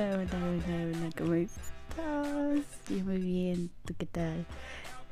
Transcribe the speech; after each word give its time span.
Hola, 0.00 0.16
hola, 0.16 0.28
hola, 0.32 0.96
hola, 0.96 1.10
¿cómo 1.18 1.34
estás? 1.34 2.88
Yo 2.88 3.04
muy 3.04 3.18
bien, 3.18 3.70
¿tú 3.84 3.92
qué 3.98 4.06
tal? 4.06 4.46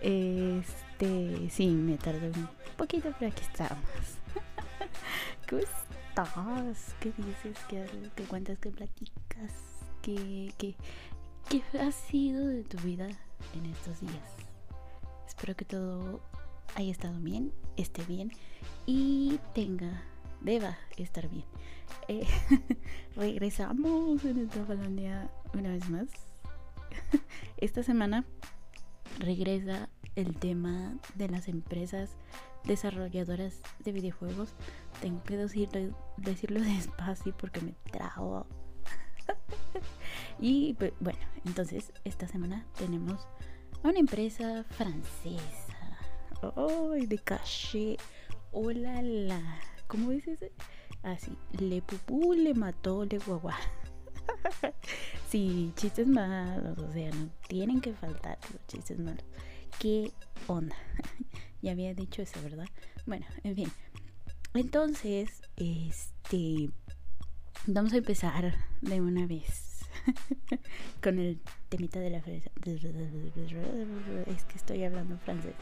Este, 0.00 1.50
sí, 1.50 1.66
me 1.66 1.98
tardé 1.98 2.28
un 2.30 2.48
poquito, 2.78 3.12
pero 3.18 3.30
aquí 3.30 3.42
estamos. 3.42 3.84
¿Cómo 5.46 5.60
estás? 5.60 6.94
¿Qué 7.00 7.12
dices? 7.18 7.58
¿Qué, 7.68 7.84
qué 8.16 8.24
cuentas? 8.24 8.58
¿Qué 8.60 8.70
platicas? 8.70 9.52
¿Qué, 10.00 10.54
qué, 10.56 10.74
¿Qué 11.50 11.62
ha 11.78 11.92
sido 11.92 12.46
de 12.46 12.64
tu 12.64 12.78
vida 12.78 13.08
en 13.52 13.66
estos 13.66 14.00
días? 14.00 14.32
Espero 15.26 15.54
que 15.54 15.66
todo 15.66 16.22
haya 16.76 16.92
estado 16.92 17.20
bien, 17.20 17.52
esté 17.76 18.02
bien 18.06 18.32
y 18.86 19.38
tenga, 19.54 20.02
deba 20.40 20.78
estar 20.96 21.28
bien. 21.28 21.44
Eh, 22.08 22.26
regresamos 23.16 24.24
en 24.24 24.38
esta 24.38 24.64
Falandia 24.64 25.30
una 25.54 25.70
vez 25.70 25.88
más. 25.88 26.08
Esta 27.56 27.82
semana 27.82 28.24
regresa 29.18 29.88
el 30.16 30.36
tema 30.36 30.96
de 31.14 31.28
las 31.28 31.48
empresas 31.48 32.16
desarrolladoras 32.64 33.60
de 33.80 33.92
videojuegos. 33.92 34.54
Tengo 35.00 35.22
que 35.24 35.36
decirlo, 35.36 35.96
decirlo 36.16 36.60
despacio 36.62 37.36
porque 37.36 37.60
me 37.60 37.74
trago. 37.90 38.46
y 40.40 40.76
bueno, 41.00 41.18
entonces 41.44 41.92
esta 42.04 42.26
semana 42.26 42.66
tenemos 42.78 43.26
a 43.82 43.88
una 43.88 43.98
empresa 43.98 44.64
francesa. 44.64 45.76
¡Ay, 46.56 47.06
de 47.06 47.18
caché! 47.18 47.96
¡Hola, 48.52 49.02
la! 49.02 49.60
¿Cómo 49.88 50.10
dices? 50.10 50.38
Así, 51.02 51.32
le 51.58 51.80
pupú, 51.80 52.34
le 52.34 52.52
mató, 52.52 53.06
le 53.06 53.18
guagua. 53.18 53.56
sí, 55.30 55.72
chistes 55.76 56.06
malos, 56.06 56.78
o 56.78 56.92
sea, 56.92 57.10
no 57.10 57.30
tienen 57.48 57.80
que 57.80 57.94
faltar 57.94 58.38
los 58.52 58.66
chistes 58.66 58.98
malos. 58.98 59.24
¿Qué 59.78 60.12
onda? 60.46 60.76
ya 61.62 61.72
había 61.72 61.94
dicho 61.94 62.20
eso, 62.20 62.40
¿verdad? 62.42 62.66
Bueno, 63.06 63.24
en 63.42 63.54
fin. 63.54 63.72
Entonces, 64.52 65.40
este, 65.56 66.68
vamos 67.66 67.94
a 67.94 67.96
empezar 67.96 68.54
de 68.82 69.00
una 69.00 69.26
vez 69.26 69.86
con 71.02 71.18
el 71.18 71.40
temita 71.70 71.98
de 71.98 72.10
la 72.10 72.20
fresa. 72.20 72.50
Es 74.26 74.44
que 74.44 74.56
estoy 74.56 74.84
hablando 74.84 75.16
francés 75.18 75.54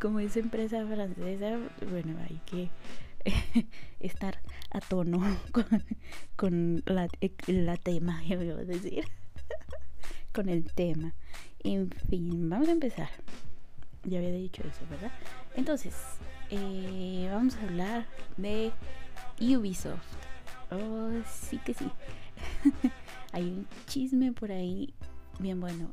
como 0.00 0.20
es 0.20 0.36
empresa 0.36 0.86
francesa, 0.86 1.58
bueno, 1.90 2.16
hay 2.28 2.40
que 2.46 2.70
estar 4.00 4.40
a 4.70 4.80
tono 4.80 5.20
con, 6.36 6.82
la, 6.86 7.08
la, 7.46 7.76
tema, 7.76 8.22
yo 8.24 8.36
voy 8.36 8.50
a 8.50 8.56
decir, 8.56 9.04
con 10.32 10.48
el 10.48 10.72
tema. 10.72 11.14
En 11.62 11.90
fin, 11.90 12.48
vamos 12.48 12.68
a 12.68 12.72
empezar. 12.72 13.08
Ya 14.04 14.18
había 14.18 14.32
dicho 14.32 14.62
eso, 14.62 14.86
¿verdad? 14.90 15.12
Entonces, 15.56 15.94
eh, 16.50 17.28
vamos 17.32 17.56
a 17.56 17.62
hablar 17.62 18.06
de 18.36 18.70
Ubisoft. 19.40 20.02
Oh, 20.70 21.10
sí 21.26 21.58
que 21.58 21.72
sí. 21.72 21.90
Hay 23.32 23.44
un 23.44 23.66
chisme 23.86 24.32
por 24.32 24.52
ahí 24.52 24.92
bien 25.38 25.60
bueno. 25.60 25.90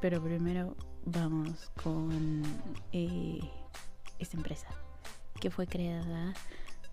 Pero 0.00 0.22
primero 0.22 0.76
vamos 1.12 1.70
con 1.82 2.42
eh, 2.92 3.40
esta 4.18 4.36
empresa 4.36 4.68
que 5.40 5.50
fue 5.50 5.66
creada 5.66 6.34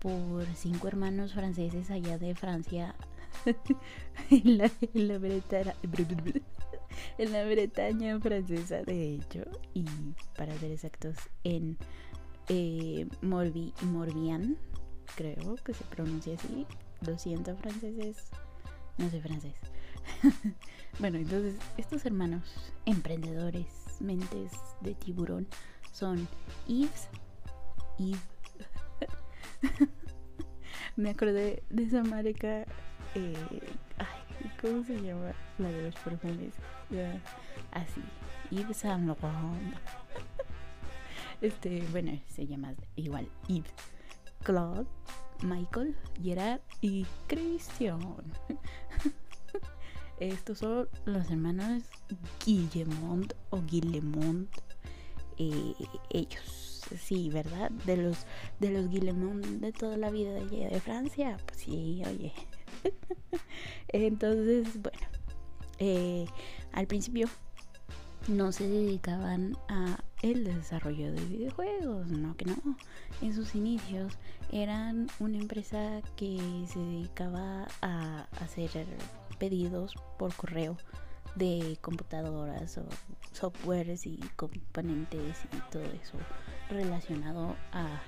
por 0.00 0.46
cinco 0.54 0.88
hermanos 0.88 1.34
franceses 1.34 1.90
allá 1.90 2.18
de 2.18 2.34
Francia. 2.34 2.94
En, 4.30 4.58
la, 4.58 5.18
Bretaña, 5.18 5.74
en 7.18 7.32
la 7.32 7.44
Bretaña 7.44 8.18
francesa 8.18 8.82
de 8.82 9.14
hecho. 9.14 9.42
Y 9.74 9.84
para 10.36 10.56
ser 10.58 10.72
exactos 10.72 11.16
en 11.44 11.76
eh, 12.48 13.06
Morbi 13.20 13.72
Morbihan 13.82 14.56
creo 15.14 15.56
que 15.56 15.74
se 15.74 15.84
pronuncia 15.84 16.34
así. 16.34 16.66
Lo 17.02 17.18
siento 17.18 17.54
franceses 17.56 18.30
no 18.98 19.10
sé 19.10 19.20
francés. 19.20 19.54
Bueno 20.98 21.18
entonces 21.18 21.56
estos 21.76 22.06
hermanos 22.06 22.72
emprendedores 22.86 23.66
mentes 24.00 24.52
de 24.80 24.94
tiburón 24.94 25.46
son 25.92 26.28
Yves. 26.66 27.08
Yves. 27.98 28.20
Me 30.96 31.10
acordé 31.10 31.62
de 31.70 31.84
esa 31.84 32.02
marica. 32.02 32.66
Eh, 33.14 33.34
ay, 33.98 34.50
¿cómo 34.60 34.84
se 34.84 35.00
llama? 35.00 35.32
La 35.58 35.68
de 35.68 35.82
los 35.82 35.94
perfumes. 35.96 36.54
así. 37.72 38.02
Yves 38.50 38.76
Saint 38.76 39.06
Laurent. 39.06 39.74
Este, 41.42 41.82
bueno, 41.92 42.18
se 42.28 42.46
llama 42.46 42.74
igual 42.94 43.28
Yves. 43.46 43.70
Claude, 44.42 44.86
Michael, 45.42 45.94
Gerard 46.22 46.60
y 46.80 47.04
Christian. 47.26 48.00
Estos 50.18 50.58
son 50.58 50.88
los 51.04 51.30
hermanos 51.30 51.82
Guillemont 52.44 53.32
o 53.50 53.60
Guillemont. 53.62 54.48
Eh, 55.38 55.74
ellos, 56.10 56.82
sí, 56.98 57.28
¿verdad? 57.28 57.70
De 57.84 57.98
los 57.98 58.26
de 58.58 58.70
los 58.70 58.88
Guillemont 58.88 59.44
de 59.44 59.72
toda 59.72 59.96
la 59.98 60.10
vida 60.10 60.32
de, 60.32 60.68
de 60.68 60.80
Francia. 60.80 61.36
Pues 61.46 61.58
sí, 61.58 62.02
oye. 62.06 62.32
Entonces, 63.88 64.80
bueno, 64.80 65.06
eh, 65.78 66.26
al 66.72 66.86
principio 66.86 67.28
no 68.28 68.52
se 68.52 68.66
dedicaban 68.66 69.56
a 69.68 70.02
el 70.22 70.44
desarrollo 70.44 71.12
de 71.12 71.20
videojuegos, 71.26 72.08
no 72.08 72.36
que 72.36 72.46
no. 72.46 72.56
En 73.20 73.34
sus 73.34 73.54
inicios 73.54 74.14
eran 74.50 75.08
una 75.20 75.38
empresa 75.38 76.00
que 76.16 76.38
se 76.66 76.78
dedicaba 76.78 77.68
a 77.82 78.26
hacer 78.40 78.70
pedidos 79.38 79.94
por 80.18 80.34
correo 80.34 80.76
de 81.34 81.78
computadoras 81.80 82.78
o 82.78 82.86
softwares 83.32 84.06
y 84.06 84.18
componentes 84.36 85.44
y 85.52 85.70
todo 85.70 85.84
eso 85.84 86.18
relacionado 86.70 87.54
a 87.72 88.00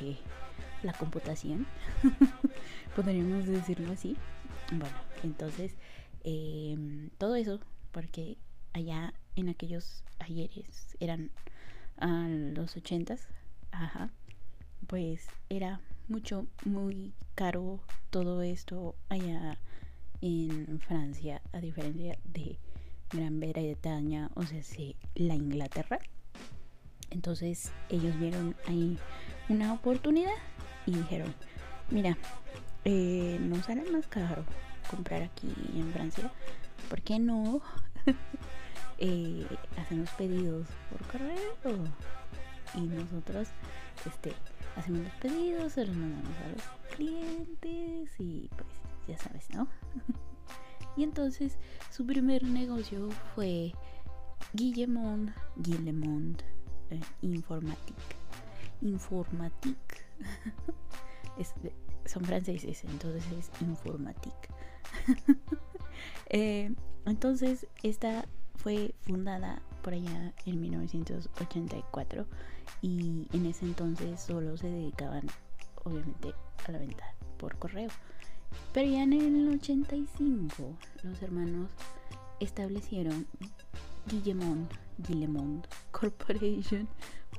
eh, 0.00 0.16
la 0.82 0.92
computación 0.92 1.66
podríamos 2.96 3.46
decirlo 3.46 3.92
así. 3.92 4.16
Bueno 4.70 4.94
entonces 5.22 5.74
em, 6.24 7.10
todo 7.18 7.34
eso 7.36 7.60
porque 7.92 8.38
allá 8.72 9.14
en 9.34 9.48
aquellos 9.48 10.04
ayeres 10.18 10.96
eran 11.00 11.30
a 11.98 12.28
los 12.28 12.76
ochentas 12.76 13.28
ajá 13.72 14.10
pues 14.86 15.26
era 15.48 15.80
mucho 16.08 16.46
muy 16.64 17.14
caro 17.34 17.80
todo 18.10 18.42
esto 18.42 18.94
allá 19.08 19.58
en 20.20 20.80
Francia, 20.80 21.42
a 21.52 21.60
diferencia 21.60 22.18
de 22.24 22.58
Gran 23.10 23.40
Bretaña, 23.40 24.30
o 24.34 24.42
sea, 24.42 24.62
sí, 24.62 24.96
la 25.14 25.34
Inglaterra. 25.34 25.98
Entonces 27.10 27.72
ellos 27.88 28.18
vieron 28.18 28.56
ahí 28.66 28.98
una 29.48 29.72
oportunidad 29.72 30.34
y 30.86 30.92
dijeron, 30.92 31.32
mira, 31.90 32.18
eh, 32.84 33.38
nos 33.40 33.64
sale 33.66 33.90
más 33.90 34.06
caro 34.06 34.44
comprar 34.90 35.22
aquí 35.22 35.52
en 35.74 35.92
Francia, 35.92 36.30
¿por 36.88 37.02
qué 37.02 37.18
no 37.18 37.60
eh, 38.98 39.46
hacemos 39.76 40.10
pedidos 40.10 40.66
por 40.90 41.06
correo? 41.06 41.84
Y 42.74 42.80
nosotros 42.80 43.48
este, 44.04 44.32
hacemos 44.76 45.02
los 45.02 45.14
pedidos, 45.14 45.72
se 45.72 45.86
los 45.86 45.96
mandamos 45.96 46.36
a 46.44 46.48
los 46.48 46.96
clientes 46.96 48.10
y 48.18 48.50
pues 48.56 48.85
ya 49.06 49.18
sabes, 49.18 49.48
¿no? 49.50 49.68
y 50.96 51.02
entonces 51.02 51.58
su 51.90 52.06
primer 52.06 52.42
negocio 52.42 53.10
fue 53.34 53.72
Guillemont, 54.52 55.30
Guillemont 55.56 56.42
eh, 56.90 57.00
Informatique. 57.22 58.16
Informatique. 58.82 60.04
son 62.06 62.24
franceses, 62.24 62.84
entonces 62.84 63.24
es 63.32 63.62
Informatique. 63.62 64.48
Eh, 66.28 66.74
entonces, 67.06 67.66
esta 67.82 68.26
fue 68.56 68.94
fundada 69.02 69.62
por 69.82 69.94
allá 69.94 70.34
en 70.44 70.60
1984 70.60 72.26
y 72.82 73.28
en 73.32 73.46
ese 73.46 73.64
entonces 73.64 74.20
solo 74.20 74.56
se 74.56 74.68
dedicaban, 74.68 75.26
obviamente, 75.84 76.34
a 76.66 76.72
la 76.72 76.78
venta 76.78 77.14
por 77.38 77.56
correo. 77.58 77.88
Pero 78.72 78.90
ya 78.90 79.02
en 79.02 79.12
el 79.12 79.48
85 79.48 80.76
los 81.02 81.22
hermanos 81.22 81.70
establecieron 82.40 83.26
Guillemont, 84.06 84.70
Guillemont 84.98 85.66
Corporation 85.90 86.88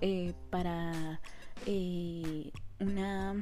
eh, 0.02 0.34
para 0.50 1.20
eh, 1.66 2.52
una 2.80 3.34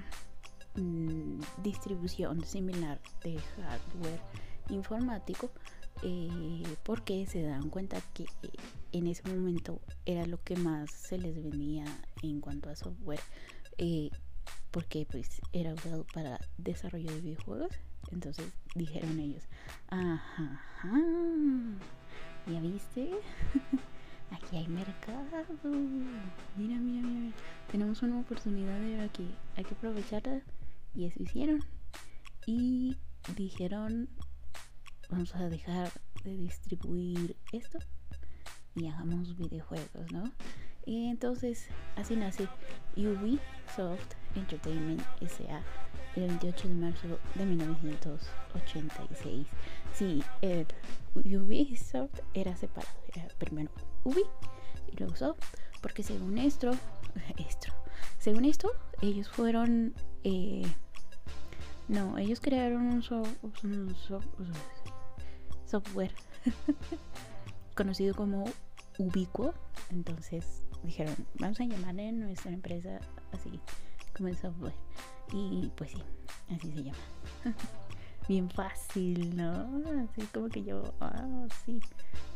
mm, 0.75 1.39
distribución 1.63 2.45
similar 2.45 2.99
de 3.23 3.39
hardware 3.39 4.21
informático 4.69 5.51
eh, 6.03 6.63
porque 6.83 7.25
se 7.25 7.43
dan 7.43 7.69
cuenta 7.69 8.01
que 8.13 8.25
en 8.91 9.07
ese 9.07 9.23
momento 9.29 9.79
era 10.05 10.25
lo 10.25 10.41
que 10.43 10.55
más 10.55 10.91
se 10.91 11.17
les 11.17 11.41
venía 11.41 11.85
en 12.21 12.41
cuanto 12.41 12.69
a 12.69 12.75
software 12.75 13.21
porque 14.75 15.07
pues 15.09 15.41
era 15.53 15.73
usado 15.73 16.05
para 16.13 16.37
desarrollo 16.57 17.09
de 17.09 17.21
videojuegos. 17.21 17.71
Entonces 18.11 18.45
dijeron 18.75 19.17
ellos 19.21 19.41
ajá, 19.87 21.01
ya 22.45 22.59
viste 22.59 23.09
aquí 24.31 24.57
hay 24.57 24.67
mercado. 24.67 25.45
Mira 26.57 26.77
mira 26.77 27.07
mira 27.07 27.33
tenemos 27.71 28.01
una 28.01 28.19
oportunidad 28.19 28.77
de 28.81 28.99
aquí. 28.99 29.33
Hay 29.55 29.63
que 29.63 29.75
aprovecharla. 29.75 30.41
Y 30.93 31.05
eso 31.05 31.23
hicieron. 31.23 31.63
Y 32.45 32.97
dijeron 33.37 34.09
vamos 35.09 35.33
a 35.35 35.47
dejar 35.47 35.89
de 36.25 36.35
distribuir 36.35 37.37
esto 37.53 37.79
y 38.75 38.87
hagamos 38.87 39.37
videojuegos, 39.37 40.11
¿no? 40.11 40.25
Y 40.85 41.07
entonces 41.07 41.69
así 41.95 42.17
nace 42.17 42.49
Ubisoft 42.97 44.15
Entertainment 44.35 45.01
SA 45.21 45.63
el 46.15 46.27
28 46.27 46.67
de 46.69 46.75
marzo 46.75 47.19
de 47.35 47.45
1986. 47.45 49.47
Sí, 49.93 50.23
el 50.41 50.65
Ubisoft 51.13 52.21
era 52.33 52.55
separado, 52.55 52.97
era 53.13 53.27
primero 53.37 53.69
Ubi 54.03 54.23
y 54.91 54.97
luego 54.97 55.15
Soft, 55.15 55.39
porque 55.81 56.03
según 56.03 56.37
esto, 56.37 56.71
esto 57.37 57.73
según 58.17 58.45
esto, 58.45 58.71
ellos 59.01 59.29
fueron, 59.29 59.93
eh, 60.23 60.65
no, 61.87 62.17
ellos 62.17 62.39
crearon 62.39 62.87
un, 62.87 63.03
un 63.63 63.95
software 65.65 66.11
conocido 67.75 68.15
como 68.15 68.45
Ubiquo. 68.97 69.53
Entonces 69.91 70.63
dijeron, 70.83 71.15
vamos 71.35 71.59
a 71.59 71.65
llamarle 71.65 72.11
nuestra 72.13 72.51
empresa 72.51 72.99
así, 73.31 73.59
como 74.15 74.29
el 74.29 74.37
software. 74.37 74.73
Y 75.33 75.71
pues 75.75 75.91
sí, 75.91 76.01
así 76.55 76.71
se 76.71 76.83
llama. 76.83 76.97
Bien 78.27 78.49
fácil, 78.49 79.37
¿no? 79.37 79.83
Así 80.03 80.23
como 80.33 80.49
que 80.49 80.63
yo, 80.63 80.81
ah, 80.99 81.45
sí, 81.65 81.79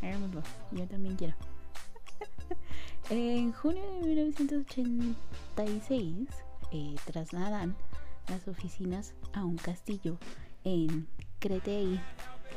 hagámoslo. 0.01 0.43
Yo 0.71 0.87
también 0.87 1.15
quiero. 1.15 1.35
en 3.09 3.51
junio 3.53 3.81
de 4.01 4.01
1986 4.01 6.27
eh, 6.71 6.95
trasladan 7.05 7.75
las 8.27 8.47
oficinas 8.47 9.15
a 9.33 9.43
un 9.43 9.57
castillo 9.57 10.19
en 10.63 11.07
Créteil 11.39 11.99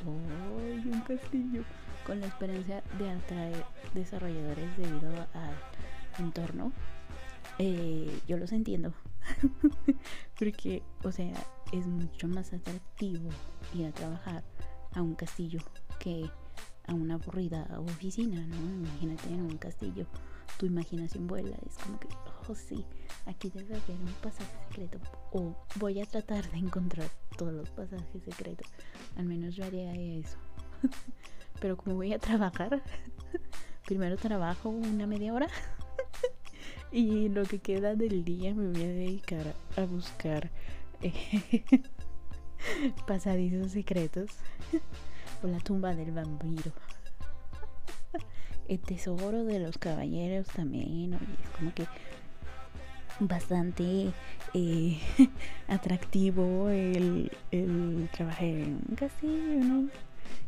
¡Ay, 0.04 0.90
un 0.92 1.00
castillo! 1.02 1.62
Con 2.06 2.20
la 2.20 2.26
esperanza 2.26 2.82
de 2.98 3.10
atraer 3.10 3.64
desarrolladores 3.94 4.76
debido 4.76 5.12
al 5.34 5.54
entorno. 6.19 6.72
Eh, 7.58 8.20
yo 8.26 8.36
los 8.36 8.52
entiendo. 8.52 8.92
Porque, 10.38 10.82
o 11.02 11.12
sea, 11.12 11.32
es 11.72 11.86
mucho 11.86 12.28
más 12.28 12.52
atractivo 12.52 13.30
ir 13.74 13.86
a 13.86 13.92
trabajar 13.92 14.44
a 14.94 15.02
un 15.02 15.14
castillo 15.14 15.60
que 15.98 16.30
a 16.86 16.94
una 16.94 17.14
aburrida 17.14 17.66
oficina, 17.78 18.40
¿no? 18.46 18.56
Imagínate 18.56 19.28
en 19.28 19.42
un 19.42 19.56
castillo, 19.56 20.06
tu 20.58 20.66
imaginación 20.66 21.26
vuela, 21.26 21.56
es 21.66 21.78
como 21.78 21.98
que, 21.98 22.08
oh 22.48 22.54
sí, 22.54 22.84
aquí 23.26 23.50
debe 23.50 23.76
haber 23.76 24.00
un 24.00 24.12
pasaje 24.22 24.50
secreto. 24.69 24.98
O 25.32 25.54
voy 25.76 26.00
a 26.00 26.06
tratar 26.06 26.50
de 26.50 26.58
encontrar 26.58 27.08
todos 27.36 27.52
los 27.52 27.70
pasajes 27.70 28.22
secretos. 28.24 28.69
Al 29.16 29.24
menos 29.24 29.54
yo 29.54 29.64
haría 29.64 29.94
eso. 29.94 30.38
Pero 31.60 31.76
como 31.76 31.96
voy 31.96 32.12
a 32.12 32.19
trabajar, 32.19 32.82
primero 33.86 34.16
trabajo 34.16 34.69
una 34.69 35.06
media 35.06 35.32
hora. 35.32 35.48
Y 36.92 37.28
lo 37.30 37.44
que 37.44 37.58
queda 37.58 37.94
del 37.94 38.24
día 38.24 38.54
me 38.54 38.68
voy 38.68 38.82
a 38.82 38.88
dedicar 38.88 39.54
a 39.76 39.84
buscar 39.84 40.50
eh, 41.00 41.64
pasadizos 43.06 43.72
secretos. 43.72 44.30
o 45.42 45.46
la 45.46 45.58
tumba 45.58 45.94
del 45.94 46.12
vampiro. 46.12 46.72
El 48.68 48.78
tesoro 48.78 49.44
de 49.44 49.58
los 49.58 49.76
caballeros 49.78 50.46
también, 50.48 51.14
oye, 51.14 51.34
es 51.42 51.50
como 51.50 51.74
que 51.74 51.86
bastante 53.20 54.12
eh, 54.54 54.98
atractivo 55.68 56.68
el, 56.68 57.30
el, 57.50 58.08
trabajar 58.12 58.44
en 58.44 58.84
un 58.88 58.96
castillo, 58.96 59.64
¿no? 59.64 59.88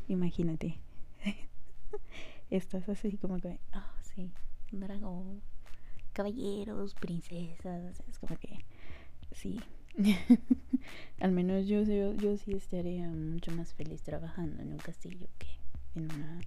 Imagínate. 0.08 0.79
Estás 2.50 2.88
así 2.88 3.17
como 3.17 3.38
que, 3.40 3.58
ah, 3.73 3.90
sí, 4.02 4.31
un 4.73 4.81
dragón, 4.81 5.43
caballeros, 6.14 6.94
princesas, 6.94 8.02
es 8.08 8.19
como 8.19 8.37
que, 8.38 8.64
sí. 9.32 9.61
Al 11.20 11.32
menos 11.32 11.66
yo, 11.66 11.82
yo, 11.82 12.14
yo 12.14 12.37
sí 12.37 12.52
estaría 12.55 13.08
mucho 13.08 13.52
más 13.52 13.75
feliz 13.75 14.02
trabajando 14.02 14.62
en 14.62 14.72
un 14.72 14.78
castillo 14.78 15.28
que 15.38 15.46
en 15.94 16.05
una 16.12 16.40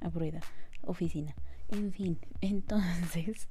aburrida 0.00 0.40
oficina. 0.82 1.34
En 1.68 1.92
fin, 1.92 2.18
entonces 2.40 3.48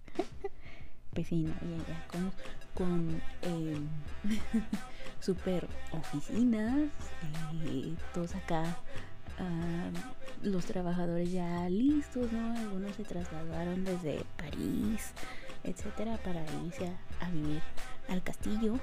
vecino 1.13 1.53
y 1.62 1.73
ella 1.73 2.07
con, 2.12 2.31
con 2.73 3.21
eh, 3.41 3.77
super 5.19 5.67
oficinas, 5.91 6.89
y 7.53 7.95
todos 8.13 8.35
acá, 8.35 8.77
ah, 9.39 9.89
los 10.44 10.65
trabajadores 10.65 11.31
ya 11.31 11.69
listos, 11.69 12.31
¿no? 12.31 12.57
Algunos 12.57 12.95
se 12.95 13.03
trasladaron 13.03 13.84
desde 13.84 14.24
París, 14.38 15.13
etcétera, 15.65 16.17
para 16.24 16.45
irse 16.65 16.91
a, 17.19 17.29
vivir 17.29 17.62
al 18.10 18.24
castillo. 18.24 18.79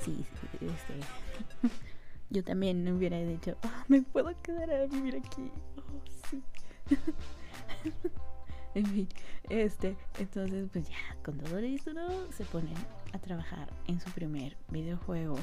Sí, 0.00 0.24
este. 0.54 1.68
Yo 2.30 2.44
también 2.44 2.86
hubiera 2.88 3.18
dicho, 3.18 3.56
ah, 3.62 3.84
me 3.88 4.02
puedo 4.02 4.30
quedar 4.42 4.70
a 4.70 4.86
vivir 4.86 5.16
aquí. 5.16 5.50
Oh, 5.76 6.02
sí. 6.30 6.42
en 8.74 8.86
fin, 8.86 9.08
este, 9.48 9.96
entonces 10.18 10.68
pues 10.70 10.88
ya 10.88 11.16
con 11.24 11.38
todo 11.38 11.60
listo. 11.60 11.92
Se 12.32 12.44
ponen 12.44 12.74
a 13.12 13.18
trabajar 13.18 13.72
en 13.86 14.00
su 14.00 14.10
primer 14.10 14.56
videojuego 14.68 15.36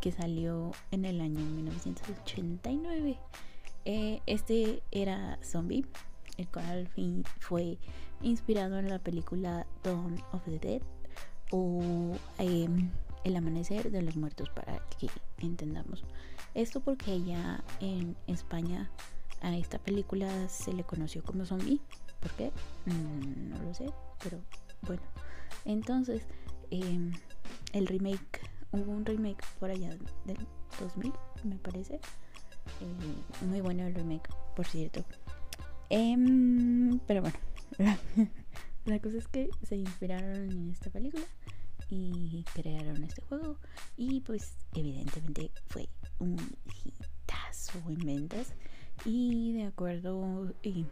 que 0.00 0.12
salió 0.12 0.72
en 0.90 1.04
el 1.04 1.20
año 1.20 1.40
1989. 1.40 3.18
Eh, 3.86 4.20
este 4.26 4.82
era 4.90 5.38
Zombie, 5.42 5.86
el 6.36 6.48
cual 6.48 6.88
fue 7.38 7.78
inspirado 8.22 8.78
en 8.78 8.88
la 8.88 8.98
película 8.98 9.66
Dawn 9.82 10.22
of 10.32 10.44
the 10.44 10.58
Dead 10.58 10.82
o 11.50 12.16
em, 12.38 12.90
El 13.24 13.36
Amanecer 13.36 13.90
de 13.90 14.02
los 14.02 14.16
Muertos 14.16 14.50
para 14.50 14.80
que 14.98 15.08
entendamos. 15.38 16.04
Esto 16.54 16.80
porque 16.80 17.22
ya 17.22 17.62
en 17.80 18.16
España 18.26 18.90
a 19.40 19.56
esta 19.56 19.78
película 19.78 20.48
se 20.48 20.72
le 20.72 20.84
conoció 20.84 21.22
como 21.22 21.44
Zombie 21.44 21.80
¿Por 22.24 22.32
qué? 22.32 22.50
Mm, 22.86 23.50
no 23.50 23.62
lo 23.62 23.74
sé, 23.74 23.84
pero 24.22 24.40
bueno. 24.86 25.02
Entonces, 25.66 26.22
em, 26.70 27.12
el 27.74 27.86
remake, 27.86 28.40
hubo 28.72 28.92
un 28.92 29.04
remake 29.04 29.44
por 29.60 29.70
allá 29.70 29.90
del 30.24 30.38
2000, 30.80 31.12
me 31.44 31.56
parece. 31.56 31.96
Eh, 32.80 33.44
muy 33.46 33.60
bueno 33.60 33.86
el 33.86 33.94
remake, 33.94 34.30
por 34.56 34.66
cierto. 34.66 35.04
Em, 35.90 36.98
pero 37.06 37.22
bueno, 37.22 37.38
la, 38.84 38.98
cosa 38.98 39.18
es 39.18 39.28
que 39.28 39.50
se 39.62 39.76
inspiraron 39.76 40.50
en 40.50 40.70
esta 40.70 40.90
película 40.90 41.24
y 41.90 42.44
crearon 42.54 43.02
este 43.04 43.22
juego. 43.22 43.58
Y 43.96 44.20
pues, 44.20 44.56
evidentemente, 44.74 45.50
fue 45.68 45.88
un 46.18 46.36
hitazo 46.84 47.78
en 47.88 47.98
ventas. 47.98 48.54
Y 49.04 49.52
de 49.54 49.66
acuerdo. 49.66 50.52
Y, 50.62 50.86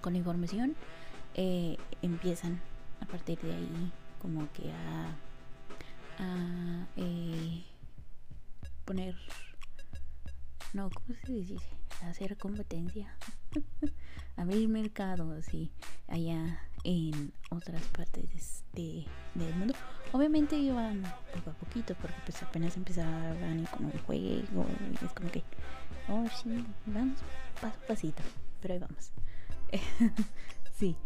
con 0.00 0.14
la 0.14 0.18
información, 0.18 0.76
eh, 1.34 1.76
empiezan 2.02 2.60
a 3.00 3.06
partir 3.06 3.38
de 3.40 3.54
ahí 3.54 3.92
como 4.20 4.50
que 4.52 4.70
a, 4.70 5.16
eh, 6.96 7.64
poner, 8.84 9.14
no, 10.72 10.90
¿cómo 10.90 11.14
se 11.24 11.32
dice? 11.32 11.56
hacer 12.02 12.36
competencia, 12.38 13.14
abrir 14.36 14.68
mercados 14.68 15.52
y 15.52 15.70
allá 16.08 16.60
en 16.84 17.32
otras 17.50 17.82
partes 17.88 18.64
de, 18.72 19.06
del 19.34 19.54
mundo. 19.54 19.74
Obviamente 20.12 20.56
iban 20.56 21.02
poco 21.34 21.50
a 21.50 21.54
poquito 21.54 21.94
porque 22.00 22.16
pues 22.24 22.42
apenas 22.42 22.76
empezaban 22.76 23.66
con 23.66 23.86
un 23.86 23.98
juego 24.06 24.66
y 25.00 25.04
es 25.04 25.12
como 25.12 25.30
que, 25.30 25.42
oh 26.08 26.26
sí, 26.42 26.64
vamos 26.86 27.18
paso 27.60 27.76
a 27.82 27.86
pasito, 27.86 28.22
pero 28.60 28.74
ahí 28.74 28.80
vamos. 28.80 29.12
sí. 30.78 30.96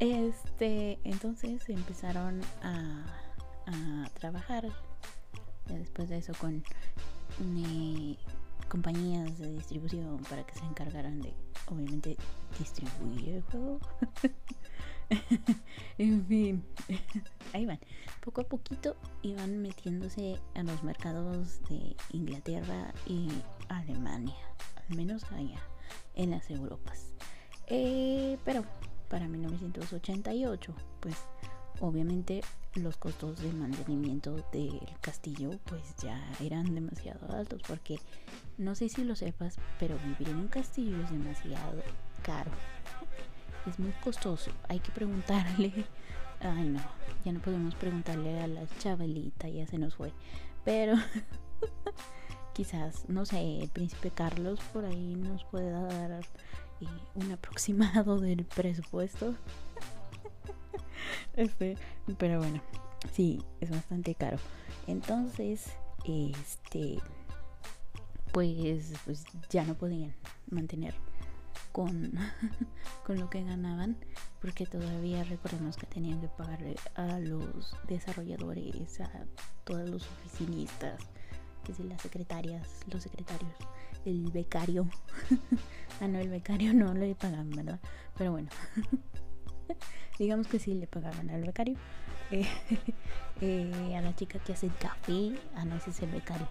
Este, 0.00 0.98
entonces 1.04 1.68
empezaron 1.68 2.40
a, 2.62 3.04
a 3.66 4.08
trabajar 4.14 4.64
Ya 5.68 5.78
después 5.78 6.08
de 6.08 6.18
eso 6.18 6.32
con 6.38 6.64
eh, 7.40 8.16
compañías 8.68 9.38
de 9.38 9.52
distribución 9.52 10.18
para 10.28 10.44
que 10.44 10.54
se 10.54 10.64
encargaran 10.64 11.20
de, 11.20 11.32
obviamente, 11.66 12.16
distribuir 12.58 13.28
el 13.28 13.42
juego. 13.42 13.80
en 15.98 16.26
fin, 16.26 16.64
ahí 17.52 17.66
van. 17.66 17.78
Poco 18.20 18.40
a 18.40 18.44
poquito 18.44 18.96
iban 19.22 19.60
metiéndose 19.60 20.40
a 20.54 20.62
los 20.62 20.82
mercados 20.82 21.60
de 21.68 21.94
Inglaterra 22.10 22.92
y 23.06 23.28
Alemania, 23.68 24.36
al 24.88 24.96
menos 24.96 25.24
allá, 25.32 25.60
en 26.14 26.30
las 26.30 26.50
Europas. 26.50 27.12
Eh, 27.66 28.38
pero 28.44 28.64
para 29.08 29.28
1988, 29.28 30.74
pues 31.00 31.16
obviamente 31.80 32.42
los 32.74 32.96
costos 32.96 33.40
de 33.40 33.52
mantenimiento 33.52 34.36
del 34.52 34.80
castillo 35.00 35.50
pues 35.64 35.94
ya 36.02 36.20
eran 36.40 36.74
demasiado 36.74 37.32
altos 37.32 37.62
porque 37.66 38.00
no 38.58 38.74
sé 38.74 38.88
si 38.88 39.04
lo 39.04 39.16
sepas, 39.16 39.56
pero 39.78 39.96
vivir 39.98 40.28
en 40.28 40.36
un 40.36 40.48
castillo 40.48 41.00
es 41.02 41.10
demasiado 41.10 41.82
caro. 42.22 42.50
Es 43.66 43.78
muy 43.78 43.92
costoso. 44.02 44.50
Hay 44.68 44.80
que 44.80 44.92
preguntarle. 44.92 45.72
Ay 46.40 46.68
no, 46.68 46.80
ya 47.24 47.32
no 47.32 47.40
podemos 47.40 47.74
preguntarle 47.74 48.40
a 48.40 48.46
la 48.46 48.66
chavalita, 48.78 49.48
ya 49.48 49.66
se 49.66 49.78
nos 49.78 49.94
fue. 49.94 50.12
Pero 50.64 50.94
quizás, 52.54 53.08
no 53.08 53.24
sé, 53.24 53.60
el 53.60 53.68
príncipe 53.68 54.10
Carlos 54.10 54.60
por 54.72 54.84
ahí 54.84 55.14
nos 55.14 55.44
puede 55.44 55.70
dar 55.70 56.20
eh, 56.80 56.86
un 57.14 57.32
aproximado 57.32 58.20
del 58.20 58.44
presupuesto. 58.44 59.34
este, 61.34 61.76
pero 62.18 62.38
bueno, 62.38 62.60
sí, 63.12 63.42
es 63.60 63.70
bastante 63.70 64.14
caro. 64.14 64.38
Entonces, 64.86 65.72
este, 66.04 66.98
pues, 68.32 68.92
pues 69.04 69.24
ya 69.50 69.64
no 69.64 69.74
podían 69.74 70.14
mantener 70.50 70.94
con, 71.72 72.12
con 73.06 73.18
lo 73.18 73.30
que 73.30 73.42
ganaban, 73.42 73.96
porque 74.40 74.66
todavía 74.66 75.24
recordemos 75.24 75.76
que 75.76 75.86
tenían 75.86 76.20
que 76.20 76.28
pagarle 76.28 76.76
a 76.94 77.18
los 77.18 77.76
desarrolladores, 77.88 79.00
a 79.00 79.10
todos 79.64 79.88
los 79.88 80.06
oficinistas, 80.06 81.00
que 81.64 81.74
si 81.74 81.82
las 81.82 82.00
secretarias, 82.02 82.68
los 82.92 83.02
secretarios, 83.02 83.54
el 84.04 84.30
becario. 84.30 84.86
ah, 86.00 86.08
no, 86.08 86.18
el 86.18 86.28
becario 86.28 86.74
no 86.74 86.94
le 86.94 87.14
pagaban, 87.14 87.50
¿verdad? 87.50 87.80
Pero 88.16 88.32
bueno, 88.32 88.50
digamos 90.18 90.46
que 90.46 90.58
sí 90.58 90.74
le 90.74 90.86
pagaban 90.86 91.30
al 91.30 91.42
becario. 91.42 91.76
Eh, 92.30 92.46
eh, 93.40 93.96
a 93.96 94.00
la 94.00 94.14
chica 94.16 94.38
que 94.38 94.52
hace 94.52 94.66
el 94.66 94.76
café, 94.76 95.32
ah, 95.54 95.64
no, 95.64 95.76
ese 95.76 95.90
es 95.90 96.00
el 96.00 96.10
becario. 96.10 96.48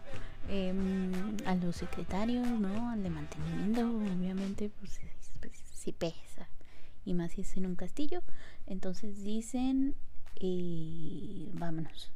Em, 0.50 1.12
a 1.46 1.56
los 1.56 1.78
secretarios, 1.78 2.48
¿no? 2.48 2.90
Al 2.90 3.02
de 3.02 3.10
mantenimiento, 3.10 3.82
obviamente, 3.82 4.70
pues 4.80 5.00
si 5.74 5.92
pesa. 5.92 6.48
Y 7.06 7.14
más 7.14 7.32
si 7.34 7.42
es 7.42 7.58
en 7.58 7.66
un 7.66 7.76
castillo. 7.76 8.22
Entonces 8.68 9.24
dicen, 9.24 9.96
eh, 10.40 11.50
vámonos. 11.54 12.12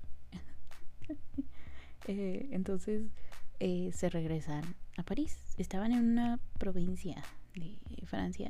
Eh, 2.09 2.47
entonces 2.51 3.03
se 3.59 4.09
regresan 4.09 4.63
a 4.95 5.03
París. 5.03 5.37
Estaban 5.57 5.91
en 5.91 6.11
una 6.11 6.39
provincia 6.57 7.21
de 7.53 7.77
Francia 8.05 8.49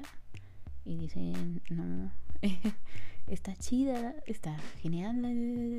y 0.85 0.95
dicen, 0.95 1.61
no, 1.69 2.11
está 3.27 3.55
chida, 3.55 4.15
está 4.25 4.55
genial 4.81 5.23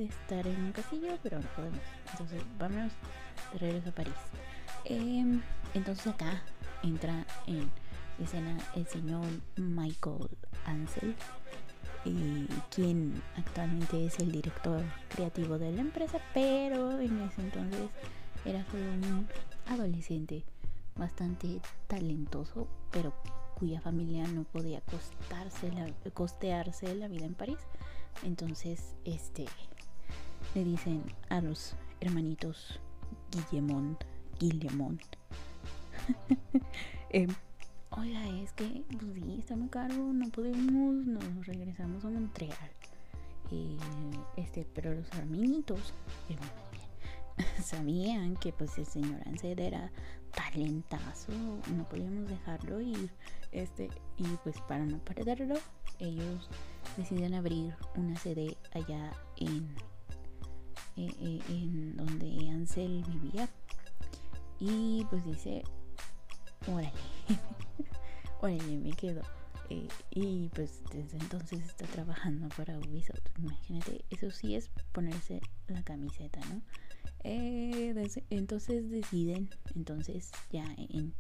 estar 0.09 0.47
en 0.47 0.65
un 0.65 0.73
castillo, 0.73 1.19
pero 1.23 1.41
no 1.41 1.49
podemos. 1.49 1.81
Entonces 2.13 2.43
vámonos 2.59 2.93
de 3.53 3.59
regreso 3.59 3.91
a 3.91 3.93
París. 3.93 4.15
Em, 4.85 5.43
entonces 5.75 6.07
acá 6.07 6.43
entra 6.83 7.27
en 7.47 7.71
escena 8.23 8.57
el 8.75 8.87
señor 8.87 9.27
Michael 9.57 10.29
Ansel, 10.67 11.15
quien 12.71 13.21
actualmente 13.37 14.07
es 14.07 14.19
el 14.19 14.33
director 14.33 14.83
creativo 15.09 15.59
de 15.59 15.73
la 15.73 15.81
empresa, 15.83 16.19
pero 16.33 16.99
en 17.01 17.21
ese 17.23 17.43
entonces 17.43 17.89
era 18.45 18.65
solo 18.71 18.85
un 18.85 19.29
adolescente 19.67 20.45
bastante 20.97 21.61
talentoso, 21.87 22.67
pero 22.91 23.13
cuya 23.59 23.81
familia 23.81 24.27
no 24.29 24.45
podía 24.45 24.81
costarse 24.83 25.71
costearse 26.15 26.95
la 26.95 27.09
vida 27.09 27.27
en 27.27 27.35
París. 27.35 27.59
Entonces, 28.23 28.95
este 29.05 29.47
le 30.55 30.65
dicen 30.65 31.03
a 31.29 31.41
los 31.41 31.75
hermanitos 32.01 32.81
Guillemont, 33.31 34.03
Guillemont, 34.39 35.03
eh, 37.11 37.27
oiga, 37.91 38.29
es 38.41 38.53
que, 38.53 38.83
pues 38.99 39.15
sí, 39.15 39.37
está 39.39 39.57
muy 39.57 39.69
caro, 39.69 39.95
no 39.95 40.29
podemos, 40.31 40.95
nos 41.07 41.47
regresamos 41.47 42.05
a 42.05 42.11
Montreal. 42.11 42.71
Eh, 43.51 43.77
este, 44.37 44.67
pero 44.75 44.95
los 44.95 45.11
arminitos 45.15 45.95
sabían 47.63 48.37
que 48.37 48.53
pues 48.53 48.77
el 48.79 48.87
señor 48.87 49.21
Ansed 49.27 49.59
era 49.59 49.91
talentazo, 50.35 51.33
no 51.77 51.89
podíamos 51.89 52.29
dejarlo 52.29 52.81
ir. 52.81 53.11
Este, 53.53 53.89
y 54.17 54.25
pues 54.45 54.61
para 54.63 54.85
no 54.85 54.99
perderlo, 54.99 55.55
ellos 55.99 56.49
deciden 56.97 57.35
abrir 57.35 57.75
una 57.97 58.17
sede 58.17 58.57
allá 58.73 59.13
en, 59.37 59.75
eh, 60.97 61.15
eh, 61.21 61.41
en 61.49 61.97
donde 61.97 62.49
Ansel 62.51 63.05
vivía. 63.05 63.49
Y 64.61 65.07
pues 65.11 65.25
dice, 65.25 65.63
órale. 66.67 66.93
Órale, 68.41 68.79
me 68.79 68.93
quedo. 68.93 69.23
Eh, 69.71 69.89
y 70.11 70.49
pues 70.55 70.83
desde 70.93 71.19
entonces 71.19 71.61
está 71.61 71.87
trabajando 71.87 72.49
para 72.57 72.79
Ubisoft. 72.79 73.21
Imagínate, 73.39 74.05
eso 74.11 74.31
sí 74.31 74.55
es 74.55 74.71
ponerse 74.93 75.41
la 75.67 75.83
camiseta, 75.83 76.41
¿no? 76.49 76.63
Eh, 77.25 77.95
entonces 78.31 78.91
deciden, 78.91 79.51
entonces 79.75 80.31
ya 80.51 80.65
en 80.77 81.13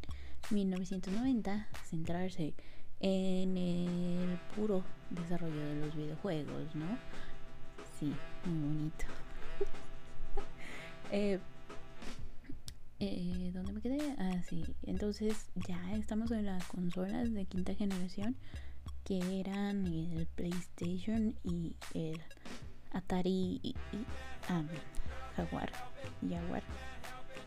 1990, 0.50 1.68
centrarse 1.84 2.54
en 3.00 3.56
el 3.56 4.38
puro 4.56 4.84
desarrollo 5.10 5.60
de 5.60 5.76
los 5.76 5.94
videojuegos, 5.94 6.74
¿no? 6.74 6.98
Sí, 7.98 8.12
muy 8.44 8.60
bonito. 8.60 9.04
eh, 11.12 11.38
eh, 13.00 13.50
¿Dónde 13.54 13.72
me 13.72 13.80
quedé? 13.80 14.14
Ah, 14.18 14.42
sí. 14.48 14.64
Entonces 14.84 15.50
ya 15.68 15.94
estamos 15.94 16.30
en 16.32 16.46
las 16.46 16.64
consolas 16.66 17.32
de 17.32 17.44
quinta 17.44 17.74
generación 17.74 18.36
que 19.04 19.40
eran 19.40 19.86
el 19.86 20.26
PlayStation 20.34 21.34
y 21.44 21.76
el 21.94 22.20
Atari 22.90 23.60
y, 23.62 23.74
ah, 24.48 24.62
Jaguar. 25.38 25.70
Jaguar. 26.28 26.62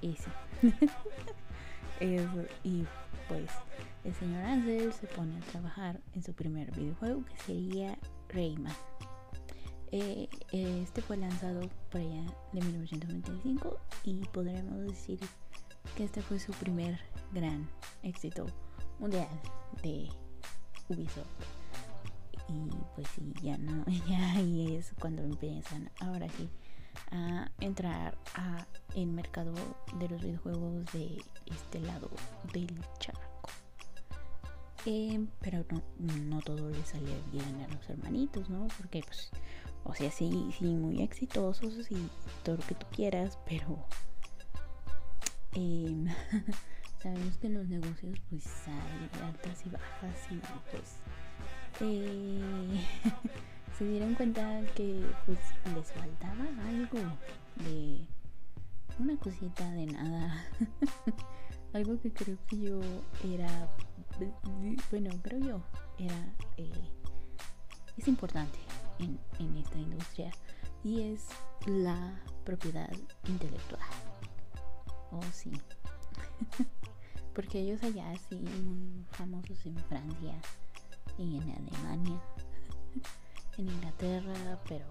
Ese. 0.01 0.29
y 2.63 2.85
pues 3.27 3.51
el 4.05 4.15
señor 4.15 4.45
Ansel 4.45 4.93
se 4.93 5.07
pone 5.07 5.37
a 5.37 5.41
trabajar 5.41 5.99
en 6.15 6.23
su 6.23 6.33
primer 6.33 6.71
videojuego 6.71 7.25
que 7.25 7.37
sería 7.45 7.99
Rayman. 8.29 8.73
Eh, 9.91 10.29
este 10.53 11.01
fue 11.01 11.17
lanzado 11.17 11.69
por 11.91 11.99
allá 11.99 12.23
de 12.53 12.61
1995 12.61 13.77
y 14.05 14.21
podremos 14.29 14.87
decir 14.87 15.19
que 15.97 16.05
este 16.05 16.21
fue 16.21 16.39
su 16.39 16.53
primer 16.53 16.97
gran 17.33 17.67
éxito 18.03 18.45
mundial 18.99 19.27
de 19.83 20.07
Ubisoft. 20.87 21.27
Y 22.47 22.69
pues 22.95 23.07
sí, 23.09 23.33
ya 23.41 23.57
no, 23.57 23.83
ya 24.07 24.31
ahí 24.31 24.77
es 24.77 24.93
cuando 24.99 25.23
empiezan 25.23 25.91
ahora 25.99 26.29
sí 26.29 26.49
a 27.11 27.49
entrar 27.59 28.17
a 28.35 28.65
el 28.95 29.07
mercado 29.07 29.53
de 29.95 30.09
los 30.09 30.21
videojuegos 30.21 30.85
de 30.93 31.23
este 31.45 31.79
lado 31.79 32.09
del 32.53 32.79
charco. 32.99 33.21
Eh, 34.85 35.23
pero 35.39 35.63
no, 35.69 35.81
no 35.99 36.41
todo 36.41 36.69
le 36.69 36.83
sale 36.85 37.13
bien 37.31 37.61
a 37.61 37.67
los 37.73 37.89
hermanitos, 37.89 38.49
¿no? 38.49 38.67
Porque 38.77 39.01
pues, 39.03 39.29
o 39.83 39.93
sea, 39.93 40.09
sí, 40.09 40.49
sí, 40.57 40.65
muy 40.65 41.01
exitosos 41.01 41.91
y 41.91 42.09
todo 42.43 42.57
lo 42.57 42.63
que 42.63 42.75
tú 42.75 42.87
quieras, 42.91 43.37
pero 43.45 43.85
Em, 45.53 46.07
sabemos 47.03 47.37
que 47.37 47.47
en 47.47 47.55
los 47.55 47.67
negocios 47.67 48.17
pues 48.29 48.45
hay 48.67 49.21
altas 49.21 49.65
y 49.65 49.69
bajas 49.69 50.31
y 50.31 50.39
pues 50.71 50.95
eh, 51.81 52.85
se 53.77 53.85
dieron 53.85 54.15
cuenta 54.15 54.61
que 54.75 55.03
pues 55.25 55.39
les 55.73 55.91
faltaba 55.91 56.45
algo 56.67 56.99
de 57.65 58.05
una 58.99 59.17
cosita 59.17 59.69
de 59.71 59.85
nada 59.87 60.45
algo 61.73 61.99
que 61.99 62.11
creo 62.11 62.37
que 62.47 62.59
yo 62.59 62.79
era 63.23 63.69
bueno 64.91 65.11
creo 65.23 65.39
yo 65.39 65.61
era 65.97 66.33
eh, 66.57 66.71
es 67.97 68.07
importante 68.07 68.59
en, 68.99 69.19
en 69.39 69.57
esta 69.57 69.77
industria 69.77 70.31
y 70.83 71.01
es 71.01 71.27
la 71.65 72.19
propiedad 72.43 72.91
intelectual. 73.27 73.81
Oh, 75.11 75.21
sí. 75.31 75.51
Porque 77.33 77.59
ellos 77.59 77.83
allá 77.83 78.13
sí, 78.29 78.35
muy 78.35 79.05
famosos 79.11 79.65
en 79.65 79.75
Francia 79.77 80.33
y 81.17 81.37
en 81.37 81.51
Alemania, 81.51 82.21
en 83.57 83.69
Inglaterra, 83.69 84.59
pero 84.67 84.85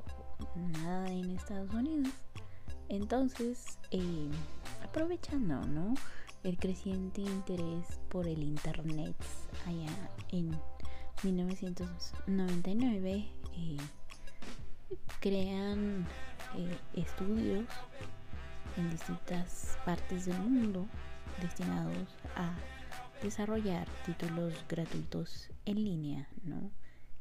nada 0.55 1.11
en 1.11 1.31
Estados 1.31 1.73
Unidos. 1.73 2.13
Entonces, 2.89 3.79
eh, 3.91 4.29
aprovechando. 4.83 5.61
El 6.43 6.57
creciente 6.57 7.21
interés 7.21 8.01
por 8.09 8.27
el 8.27 8.43
Internet 8.43 9.15
allá 9.67 10.11
en 10.31 10.59
1999, 11.23 13.29
eh, 13.55 13.77
crean 15.21 16.07
eh, 16.57 16.79
estudios 16.95 17.67
en 18.79 18.91
distintas 18.91 19.77
partes 19.85 20.25
del 20.25 20.39
mundo 20.39 20.87
destinados 21.43 22.09
a 22.37 22.55
desarrollar 23.23 23.87
títulos 24.07 24.55
gratuitos 24.67 25.51
en 25.67 25.85
línea, 25.85 26.27
¿no? 26.43 26.71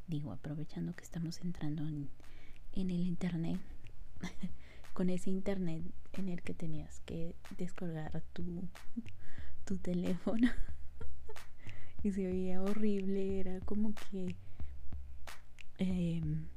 Digo, 0.10 0.32
aprovechando 0.32 0.96
que 0.96 1.04
estamos 1.04 1.40
entrando 1.42 1.84
en, 1.84 2.10
el 2.74 2.90
internet, 2.90 3.60
con 4.94 5.12
ese 5.12 5.30
internet 5.30 5.84
en 6.14 6.30
el 6.30 6.42
que 6.42 6.56
tenías 6.56 7.00
que 7.02 7.36
descolgar 7.60 8.24
tu, 8.34 8.68
teléfono 9.84 10.50
y 12.04 12.12
se 12.12 12.26
oía 12.26 12.60
horrible, 12.60 13.40
era 13.40 13.60
como 13.60 13.94
que... 13.94 14.36
Em, 15.78 16.48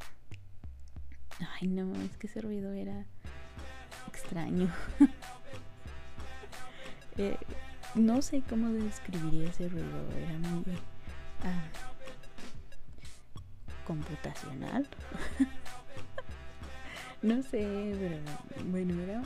ay 1.60 1.68
no, 1.68 1.92
es 1.96 2.16
que 2.16 2.28
ese 2.28 2.40
ruido 2.40 2.72
era 2.72 3.04
extraño. 4.08 4.72
Eh, 7.18 7.36
no 7.94 8.22
sé 8.22 8.42
cómo 8.48 8.70
describiría 8.70 9.50
ese 9.50 9.68
ruido, 9.68 10.10
era 10.16 10.38
muy 10.38 10.64
ah, 11.44 11.91
computacional. 13.84 14.88
no 17.22 17.42
sé, 17.42 17.96
pero 17.98 18.18
bueno, 18.70 19.00
era 19.02 19.22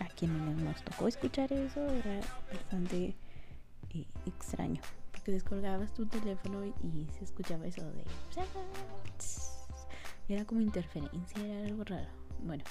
a 0.00 0.08
quienes 0.08 0.56
nos 0.58 0.82
tocó 0.82 1.08
escuchar 1.08 1.52
eso 1.52 1.80
era 1.90 2.20
bastante 2.52 3.14
eh, 3.90 4.06
extraño 4.26 4.80
porque 5.12 5.32
descolgabas 5.32 5.92
tu 5.94 6.06
teléfono 6.06 6.64
y 6.64 7.06
se 7.18 7.24
escuchaba 7.24 7.66
eso 7.66 7.82
de 7.92 8.04
era 10.34 10.44
como 10.44 10.60
interferencia 10.60 11.42
era 11.42 11.66
algo 11.66 11.84
raro 11.84 12.08
bueno 12.44 12.64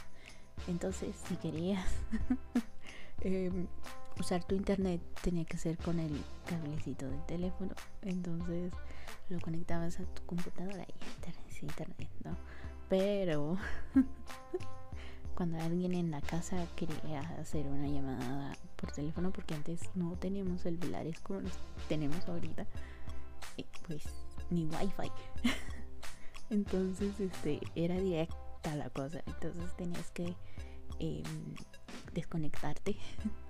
entonces 0.67 1.15
si 1.27 1.36
querías 1.38 1.86
em, 3.22 3.67
usar 4.19 4.43
tu 4.43 4.55
internet 4.55 5.01
tenía 5.22 5.45
que 5.45 5.57
ser 5.57 5.77
con 5.77 6.00
el 6.00 6.22
cablecito 6.45 7.07
del 7.07 7.25
teléfono. 7.25 7.74
Entonces 8.01 8.74
lo 9.29 9.39
conectabas 9.39 10.00
a 10.00 10.05
tu 10.05 10.25
computadora 10.25 10.84
y 10.84 11.05
internet, 11.15 11.45
internet, 11.62 12.10
¿no? 12.23 12.38
Pero 12.89 13.58
cuando 15.36 15.60
alguien 15.60 15.93
en 15.93 16.12
la 16.12 16.21
casa 16.21 16.65
quería 16.75 17.21
hacer 17.39 17.67
una 17.67 17.88
llamada 17.88 18.56
por 18.75 18.91
teléfono, 18.91 19.32
porque 19.32 19.54
antes 19.54 19.82
no 19.95 20.12
teníamos 20.17 20.62
celulares 20.62 21.19
como 21.19 21.41
los 21.41 21.54
tenemos 21.89 22.28
ahorita, 22.28 22.65
pues 23.88 24.04
ni 24.49 24.65
wifi. 24.65 25.12
Entonces, 26.49 27.19
este, 27.19 27.60
era 27.75 27.95
directa 27.95 28.75
la 28.75 28.89
cosa. 28.89 29.21
Entonces 29.25 29.75
tenías 29.75 30.12
que 30.12 30.36
em, 30.99 31.23
desconectarte 32.13 32.97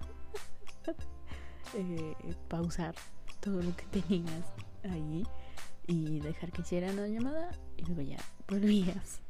eh, 1.76 2.15
pausar 2.48 2.95
todo 3.39 3.62
lo 3.62 3.76
que 3.76 3.86
tenías 3.86 4.54
ahí 4.84 5.24
y 5.88 6.19
dejar 6.19 6.52
que 6.52 6.62
hiciera 6.62 6.91
la 6.93 7.08
llamada 7.08 7.52
y 7.78 7.84
luego 7.86 8.02
ya 8.02 8.17
volvías. 8.48 9.21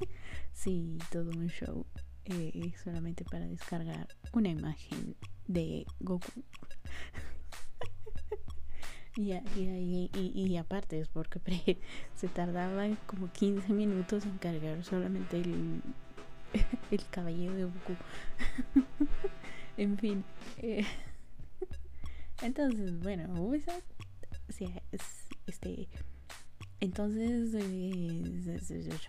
sí, 0.52 0.98
todo 1.10 1.30
un 1.30 1.48
show 1.48 1.86
eh, 2.24 2.72
solamente 2.82 3.24
para 3.24 3.46
descargar 3.46 4.08
una 4.32 4.48
imagen 4.48 5.16
de 5.46 5.86
Goku. 6.00 6.42
y, 9.16 9.32
y, 9.32 10.10
y, 10.12 10.56
aparte 10.56 11.00
es 11.00 11.08
porque 11.08 11.78
se 12.14 12.28
tardaba 12.28 12.86
como 13.06 13.32
15 13.32 13.72
minutos 13.72 14.24
en 14.26 14.38
cargar 14.38 14.84
solamente 14.84 15.40
el, 15.40 15.82
el 16.90 17.06
cabello 17.10 17.52
de 17.54 17.64
Goku. 17.64 17.96
En 19.76 19.98
fin. 19.98 20.24
Eh, 20.58 20.84
entonces, 22.42 22.98
bueno, 23.00 23.42
Ubisoft. 23.42 23.84
Este. 25.46 25.88
Entonces, 26.80 27.54
eh, 27.54 29.00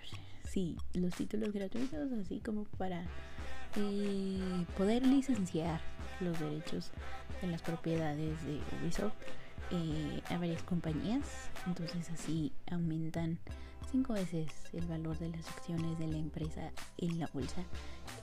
sí, 0.49 0.77
los 0.93 1.13
títulos 1.13 1.53
gratuitos, 1.53 2.11
así 2.13 2.39
como 2.39 2.63
para 2.77 3.03
eh, 3.75 4.65
poder 4.77 5.05
licenciar 5.05 5.81
los 6.21 6.39
derechos 6.39 6.91
de 7.41 7.47
las 7.47 7.61
propiedades 7.61 8.43
de 8.45 8.61
Ubisoft 8.81 9.13
a 10.29 10.37
varias 10.37 10.63
compañías. 10.63 11.49
Entonces, 11.65 12.09
así 12.09 12.51
aumentan 12.71 13.37
cinco 13.91 14.13
veces 14.13 14.47
el 14.73 14.85
valor 14.85 15.17
de 15.19 15.29
las 15.29 15.47
acciones 15.49 15.99
de 15.99 16.07
la 16.07 16.17
empresa 16.17 16.71
en 16.97 17.19
la 17.19 17.27
bolsa. 17.33 17.63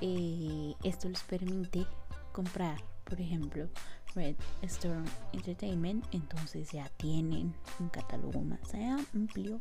esto 0.01 1.09
les 1.09 1.23
permite 1.23 1.87
comprar, 2.35 2.83
por 3.05 3.21
ejemplo, 3.21 3.69
Red 4.17 4.35
Storm 4.63 5.05
Entertainment, 5.33 6.05
entonces 6.13 6.71
ya 6.73 6.89
tienen 6.97 7.55
un 7.79 7.89
catálogo 7.89 8.41
más 8.43 8.75
amplio 9.15 9.59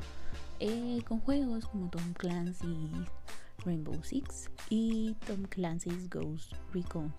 eh, 0.60 1.02
con 1.08 1.20
juegos 1.20 1.68
como 1.68 1.90
Tom 1.90 2.14
Clancy 2.14 2.90
Rainbow 3.64 4.04
Six 4.04 4.50
y 4.70 5.16
Tom 5.28 5.44
Clancy's 5.44 6.10
Ghost 6.10 6.54
Recon, 6.74 7.14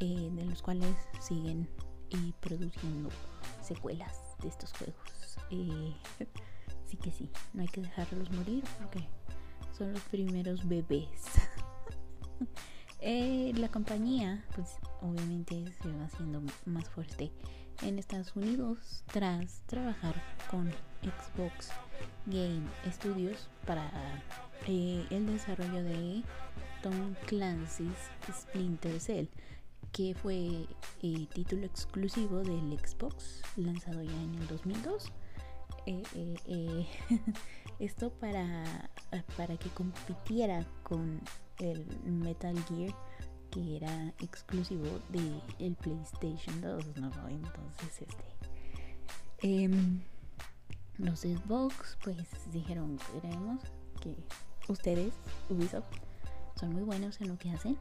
eh, 0.00 0.28
de 0.32 0.44
los 0.44 0.60
cuales 0.60 0.94
siguen 1.20 1.68
y 2.10 2.32
produciendo 2.40 3.08
secuelas 3.62 4.12
de 4.42 4.48
estos 4.48 4.72
juegos. 4.72 5.38
Eh, 5.50 5.94
sí 6.84 6.96
que 6.96 7.12
sí, 7.12 7.30
no 7.54 7.62
hay 7.62 7.68
que 7.68 7.82
dejarlos 7.82 8.30
morir 8.32 8.64
porque 8.78 9.06
son 9.72 9.92
los 9.92 10.02
primeros 10.02 10.66
bebés. 10.66 11.22
Eh, 13.00 13.52
la 13.56 13.68
compañía, 13.68 14.42
pues 14.54 14.78
obviamente 15.02 15.64
se 15.82 15.88
va 15.92 16.06
haciendo 16.06 16.42
más 16.64 16.88
fuerte 16.88 17.30
en 17.82 17.98
Estados 17.98 18.34
Unidos 18.34 19.04
tras 19.12 19.60
trabajar 19.66 20.14
con 20.50 20.70
Xbox 21.02 21.70
Game 22.24 22.66
Studios 22.90 23.50
para 23.66 23.90
eh, 24.66 25.04
el 25.10 25.26
desarrollo 25.26 25.82
de 25.82 26.22
Tom 26.82 27.14
Clancy's 27.26 28.10
Splinter 28.32 28.98
Cell, 28.98 29.26
que 29.92 30.14
fue 30.14 30.66
eh, 31.02 31.26
título 31.34 31.66
exclusivo 31.66 32.38
del 32.38 32.78
Xbox, 32.78 33.42
lanzado 33.56 34.02
ya 34.02 34.22
en 34.22 34.34
el 34.36 34.46
2002. 34.48 35.12
esto 37.78 38.10
para, 38.10 38.90
para 39.36 39.56
que 39.56 39.68
compitiera 39.68 40.66
con 40.82 41.20
el 41.58 41.86
Metal 42.04 42.56
Gear 42.64 42.94
que 43.50 43.76
era 43.76 44.12
exclusivo 44.20 45.00
de 45.10 45.40
el 45.58 45.74
PlayStation 45.76 46.60
2, 46.60 46.96
¿no? 46.96 47.10
Entonces, 47.28 48.02
este. 48.02 48.24
Em, 49.42 50.00
los 50.98 51.20
Xbox, 51.20 51.96
pues 52.02 52.18
dijeron, 52.52 52.98
queremos 53.12 53.60
que 54.00 54.16
ustedes, 54.68 55.12
Ubisoft, 55.48 55.86
son 56.58 56.72
muy 56.72 56.82
buenos 56.82 57.20
en 57.20 57.28
lo 57.28 57.38
que 57.38 57.50
hacen. 57.50 57.78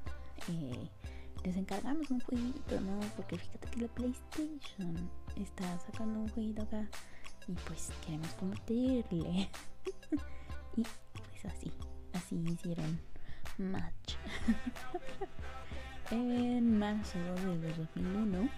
Eh, 0.50 0.90
les 1.44 1.56
encargamos 1.56 2.10
un 2.12 2.20
jueguito, 2.22 2.80
¿no? 2.82 3.00
Porque 3.16 3.38
fíjate 3.38 3.70
que 3.70 3.82
la 3.82 3.88
PlayStation 3.88 5.10
está 5.36 5.80
sacando 5.80 6.20
un 6.20 6.30
jueguito 6.30 6.64
acá 6.64 6.90
y 7.48 7.54
pues 7.54 7.90
queremos 8.06 8.30
competirle. 8.34 9.50
y 10.76 10.84
pues 10.84 11.46
así, 11.46 11.72
así 12.14 12.36
hicieron 12.36 13.00
Match. 13.58 14.16
en 16.12 16.78
marzo 16.78 17.18
de 17.18 17.74
2001, 17.74 18.50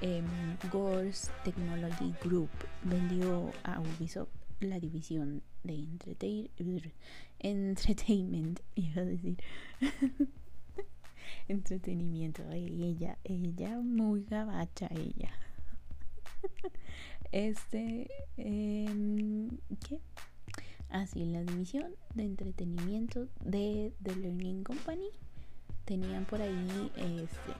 eh, 0.00 0.22
Gores 0.70 1.30
Technology 1.44 2.14
Group 2.22 2.50
vendió 2.84 3.50
a 3.64 3.80
Ubisoft 3.80 4.28
la 4.60 4.78
división 4.80 5.42
de 5.62 5.86
entertainment, 7.38 8.60
iba 8.74 9.02
a 9.02 9.04
decir. 9.04 9.36
entretenimiento. 11.48 12.42
Ella, 12.52 13.18
ella, 13.24 13.78
muy 13.78 14.24
gabacha, 14.24 14.88
ella. 14.90 15.30
Este, 17.32 18.10
eh, 18.36 19.48
¿qué? 19.86 20.00
Así, 20.90 21.24
la 21.26 21.42
división 21.42 21.94
de 22.14 22.24
entretenimiento 22.24 23.28
de 23.40 23.92
The 24.02 24.16
Learning 24.16 24.64
Company 24.64 25.10
tenían 25.84 26.24
por 26.24 26.40
ahí 26.40 26.90
este 26.96 27.52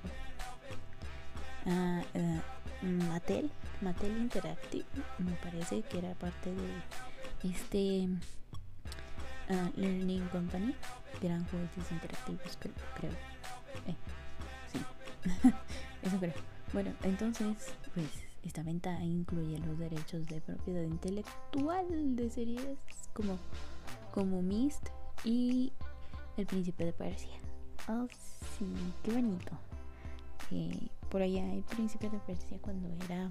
uh, 1.66 2.00
uh, 2.18 3.04
Mattel, 3.08 3.50
Mattel 3.82 4.16
Interactive, 4.16 4.86
me 5.18 5.32
parece 5.42 5.82
que 5.82 5.98
era 5.98 6.14
parte 6.14 6.50
de 6.54 7.50
este 7.50 8.08
uh, 9.50 9.80
Learning 9.80 10.26
Company, 10.28 10.74
que 11.20 11.26
eran 11.26 11.44
juguetes 11.48 11.90
interactivos, 11.90 12.56
creo. 12.58 12.74
creo. 12.98 13.12
Eh, 13.86 13.96
sí, 14.72 14.80
eso 16.02 16.18
creo. 16.18 16.34
Bueno, 16.72 16.92
entonces, 17.02 17.74
pues 17.94 18.27
esta 18.42 18.62
venta 18.62 19.02
incluye 19.02 19.58
los 19.58 19.78
derechos 19.78 20.26
de 20.26 20.40
propiedad 20.40 20.82
intelectual 20.82 22.16
de 22.16 22.30
series 22.30 22.78
como, 23.12 23.38
como 24.12 24.42
Mist 24.42 24.88
y 25.24 25.72
El 26.36 26.46
Príncipe 26.46 26.84
de 26.84 26.92
Persia. 26.92 27.32
Oh, 27.88 28.06
sí, 28.58 28.66
qué 29.02 29.12
bonito. 29.12 29.52
Eh, 30.50 30.88
por 31.08 31.22
allá 31.22 31.52
El 31.52 31.62
Príncipe 31.62 32.08
de 32.08 32.18
Persia 32.18 32.58
cuando 32.60 32.88
era... 33.04 33.30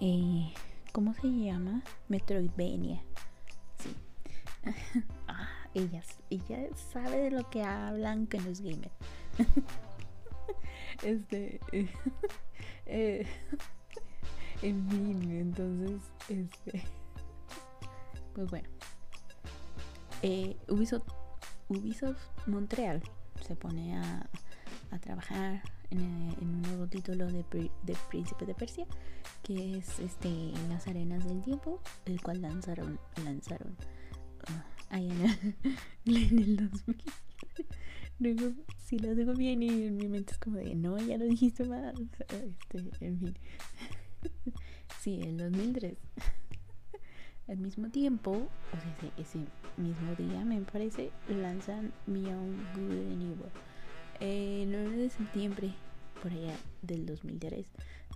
Eh, 0.00 0.52
¿Cómo 0.92 1.14
se 1.14 1.28
llama? 1.28 1.82
Metroidvania. 2.08 3.02
Sí. 3.78 3.94
ah, 5.28 5.48
ellas, 5.74 6.18
ella 6.28 6.68
sabe 6.92 7.18
de 7.18 7.30
lo 7.30 7.48
que 7.48 7.62
hablan 7.62 8.26
que 8.26 8.38
no 8.38 8.50
es 8.50 8.60
gamer. 8.60 8.90
este... 11.02 11.60
Eh, 12.86 13.26
en 14.62 14.88
fin, 14.88 15.30
entonces, 15.30 16.02
este... 16.28 16.82
Pues 18.34 18.50
bueno. 18.50 18.68
Eh, 20.22 20.56
Ubisoft, 20.68 21.08
Montreal 22.46 23.02
se 23.46 23.56
pone 23.56 23.96
a, 23.98 24.28
trabajar 25.00 25.62
en, 25.90 26.00
en, 26.40 26.48
un 26.48 26.62
nuevo 26.62 26.86
título 26.86 27.26
de, 27.26 27.44
Príncipe 28.08 28.46
de 28.46 28.54
Persia, 28.54 28.86
que 29.42 29.78
es 29.78 29.98
este 29.98 30.52
Las 30.68 30.86
Arenas 30.86 31.24
del 31.24 31.42
Tiempo, 31.42 31.80
el 32.04 32.20
cual 32.20 32.42
lanzaron, 32.42 33.00
lanzaron 33.24 33.72
uh, 33.72 34.94
ahí 34.94 35.10
en 35.10 35.20
el, 35.22 35.56
en 36.04 36.38
el 36.38 36.56
2000. 36.70 37.02
Luego, 38.18 38.52
si 38.76 38.98
lo 38.98 39.14
digo 39.14 39.34
bien 39.34 39.62
y 39.62 39.68
en 39.68 39.96
mi 39.96 40.08
mente 40.08 40.32
es 40.32 40.38
como 40.38 40.56
de, 40.56 40.74
no, 40.74 40.98
ya 40.98 41.18
lo 41.18 41.24
dijiste 41.24 41.64
más. 41.64 41.94
Este, 42.28 43.06
en 43.06 43.18
fin. 43.18 43.38
sí, 45.00 45.20
en 45.22 45.36
2003. 45.36 45.96
Al 47.48 47.58
mismo 47.58 47.90
tiempo, 47.90 48.30
o 48.30 48.80
sea, 48.80 49.10
ese, 49.18 49.38
ese, 49.38 49.46
mismo 49.76 50.14
día, 50.14 50.44
me 50.44 50.60
parece, 50.60 51.10
lanzan 51.28 51.92
Beyond 52.06 52.76
Good 52.76 53.12
and 53.12 53.22
Evil. 53.22 53.50
El 54.20 54.70
9 54.70 54.96
de 54.96 55.10
septiembre, 55.10 55.74
por 56.22 56.30
allá 56.30 56.56
del 56.82 57.04
2003, 57.06 57.66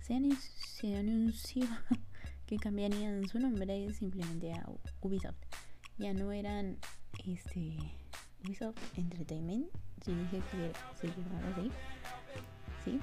se, 0.03 0.19
se 0.39 0.95
anunció 0.95 1.65
que 2.45 2.57
cambiarían 2.57 3.27
su 3.27 3.39
nombre 3.39 3.91
simplemente 3.93 4.53
a 4.53 4.65
Ubisoft. 5.01 5.35
Ya 5.97 6.13
no 6.13 6.31
eran 6.31 6.77
este 7.25 7.77
Ubisoft 8.45 8.77
Entertainment, 8.97 9.67
si 10.03 10.13
dije 10.13 10.41
que 10.51 10.71
se 10.99 11.07
llamaba 11.07 11.47
así. 11.53 11.71
Sí. 12.83 12.99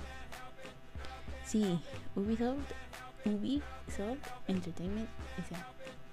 Sí, 1.45 1.81
Ubisoft, 2.17 2.73
Ubisoft 3.25 4.27
Entertainment. 4.49 5.09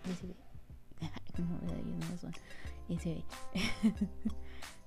SB. 0.04 0.34
Como 1.36 1.60
no 2.10 2.18
son 2.18 2.34
SB. 2.90 3.24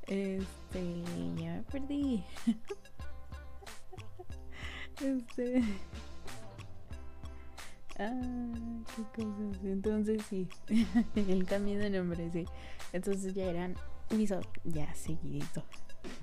Este, 0.07 1.03
ya 1.37 1.55
me 1.55 1.63
perdí. 1.63 2.25
Este. 5.01 5.63
Ah, 7.99 8.21
qué 8.95 9.23
cosas. 9.23 9.65
Entonces 9.65 10.23
sí, 10.29 10.49
el 11.17 11.45
cambio 11.47 11.79
de 11.79 11.91
nombre, 11.91 12.31
sí. 12.31 12.45
Entonces 12.93 13.35
ya 13.35 13.45
eran 13.45 13.77
Ubisoft, 14.11 14.49
ya 14.65 14.95
seguidito. 14.95 15.65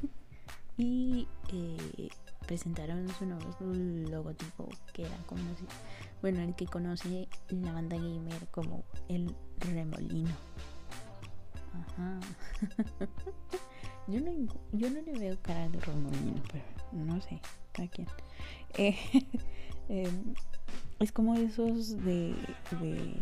y 0.78 1.28
eh, 1.52 2.10
presentaron 2.48 3.08
su 3.10 3.26
nuevo 3.26 3.46
logotipo 4.10 4.70
que 4.94 5.04
era 5.04 5.16
conocido, 5.26 5.70
bueno, 6.22 6.42
el 6.42 6.56
que 6.56 6.66
conoce 6.66 7.28
la 7.50 7.72
banda 7.72 7.98
gamer 7.98 8.48
como 8.52 8.84
el 9.08 9.34
remolino. 9.60 10.36
Ajá. 11.74 12.20
yo, 14.08 14.20
no, 14.20 14.32
yo 14.74 14.90
no 14.90 15.02
le 15.02 15.14
veo 15.18 15.42
cara 15.42 15.70
de 15.70 15.80
remolino, 15.80 16.42
pero 16.52 16.66
no 16.94 17.22
sé, 17.22 17.40
cada 17.72 17.88
quien. 17.88 18.08
Eh, 18.78 18.96
eh, 19.90 20.10
es 21.00 21.12
como 21.12 21.36
esos 21.36 22.02
de, 22.06 22.34
de 22.80 23.14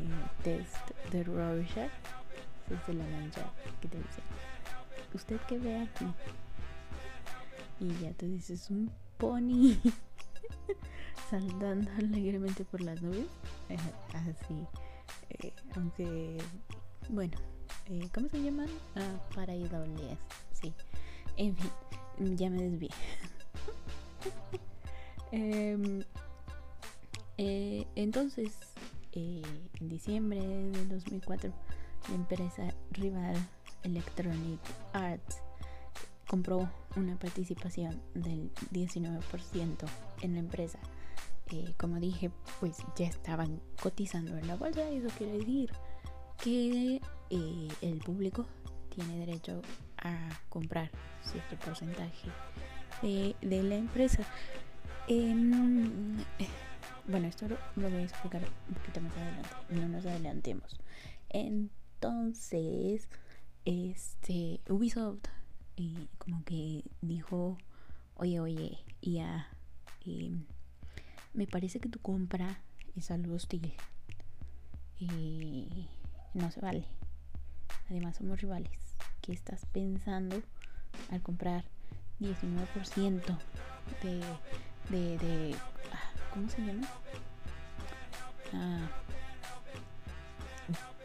test 0.43 0.91
de 1.11 1.23
Rorschach, 1.23 1.89
de 2.85 2.93
la 2.93 3.03
mancha 3.05 3.51
que 3.81 3.87
te 3.87 3.97
dicen 3.97 4.23
¿usted 5.13 5.39
qué 5.47 5.57
ve 5.57 5.81
aquí? 5.81 6.05
Y 7.79 7.93
ya 8.01 8.13
te 8.13 8.27
dices 8.27 8.69
un 8.69 8.91
pony 9.17 9.77
saltando 11.29 11.89
alegremente 11.97 12.65
por 12.65 12.81
las 12.81 13.01
nubes. 13.01 13.27
Así. 14.13 14.65
Eh, 15.29 15.53
aunque, 15.75 16.37
bueno, 17.09 17.37
eh, 17.87 18.09
¿cómo 18.13 18.29
se 18.29 18.41
llaman? 18.41 18.69
Ah, 18.95 19.19
paraidoles. 19.35 20.17
Sí. 20.51 20.73
En 21.37 21.55
fin, 21.55 22.37
ya 22.37 22.49
me 22.49 22.63
desvié. 22.63 22.89
eh, 25.31 26.03
eh, 27.37 27.87
entonces, 27.95 28.51
eh, 29.13 29.41
en 29.79 29.87
diciembre 29.87 30.41
de 30.41 30.85
2004, 30.87 31.53
la 32.09 32.15
empresa 32.15 32.73
rival 32.91 33.37
Electronic 33.83 34.59
Arts 34.93 35.41
compró 36.27 36.69
una 36.95 37.17
participación 37.17 37.99
del 38.13 38.51
19% 38.71 39.87
en 40.21 40.33
la 40.33 40.39
empresa. 40.39 40.79
Eh, 41.51 41.73
como 41.77 41.99
dije, 41.99 42.29
pues 42.59 42.77
ya 42.95 43.07
estaban 43.07 43.59
cotizando 43.81 44.37
en 44.37 44.47
la 44.47 44.55
bolsa. 44.55 44.87
Eso 44.89 45.07
quiere 45.17 45.39
decir 45.39 45.71
que 46.37 47.01
eh, 47.31 47.67
el 47.81 47.97
público 47.99 48.45
tiene 48.89 49.17
derecho 49.25 49.61
a 49.97 50.29
comprar 50.49 50.91
cierto 51.23 51.55
porcentaje 51.57 52.29
de, 53.01 53.63
la 53.63 53.75
empresa. 53.75 54.23
Eh, 55.07 55.33
bueno, 57.07 57.27
esto 57.27 57.47
lo, 57.47 57.57
lo, 57.75 57.89
voy 57.89 58.01
a 58.01 58.03
explicar 58.03 58.43
un 58.67 58.75
poquito 58.75 59.01
más 59.01 59.13
adelante. 59.17 59.49
No 59.69 59.87
nos 59.87 60.05
adelantemos. 60.05 60.79
Entonces, 61.29 63.09
este 63.69 64.61
Ubisoft 64.67 65.27
eh, 65.77 66.07
como 66.17 66.43
que 66.43 66.83
dijo, 67.01 67.57
oye, 68.15 68.39
oye, 68.39 68.79
ya, 69.01 69.47
eh, 70.05 70.31
me 71.33 71.47
parece 71.47 71.79
que 71.79 71.89
tu 71.89 71.99
compra 71.99 72.61
es 72.95 73.11
algo 73.11 73.35
hostil. 73.35 73.73
y 74.99 75.87
no 76.33 76.51
se 76.51 76.59
vale. 76.59 76.85
Además 77.89 78.17
somos 78.17 78.41
rivales. 78.41 78.71
¿Qué 79.21 79.31
estás 79.31 79.65
pensando 79.71 80.41
al 81.11 81.21
comprar 81.21 81.63
19% 82.19 83.37
de, 84.03 84.19
de, 84.89 85.17
de 85.17 85.55
ah, 85.93 86.11
¿cómo 86.33 86.49
se 86.49 86.61
llama? 86.61 86.87
Ah, 88.53 88.89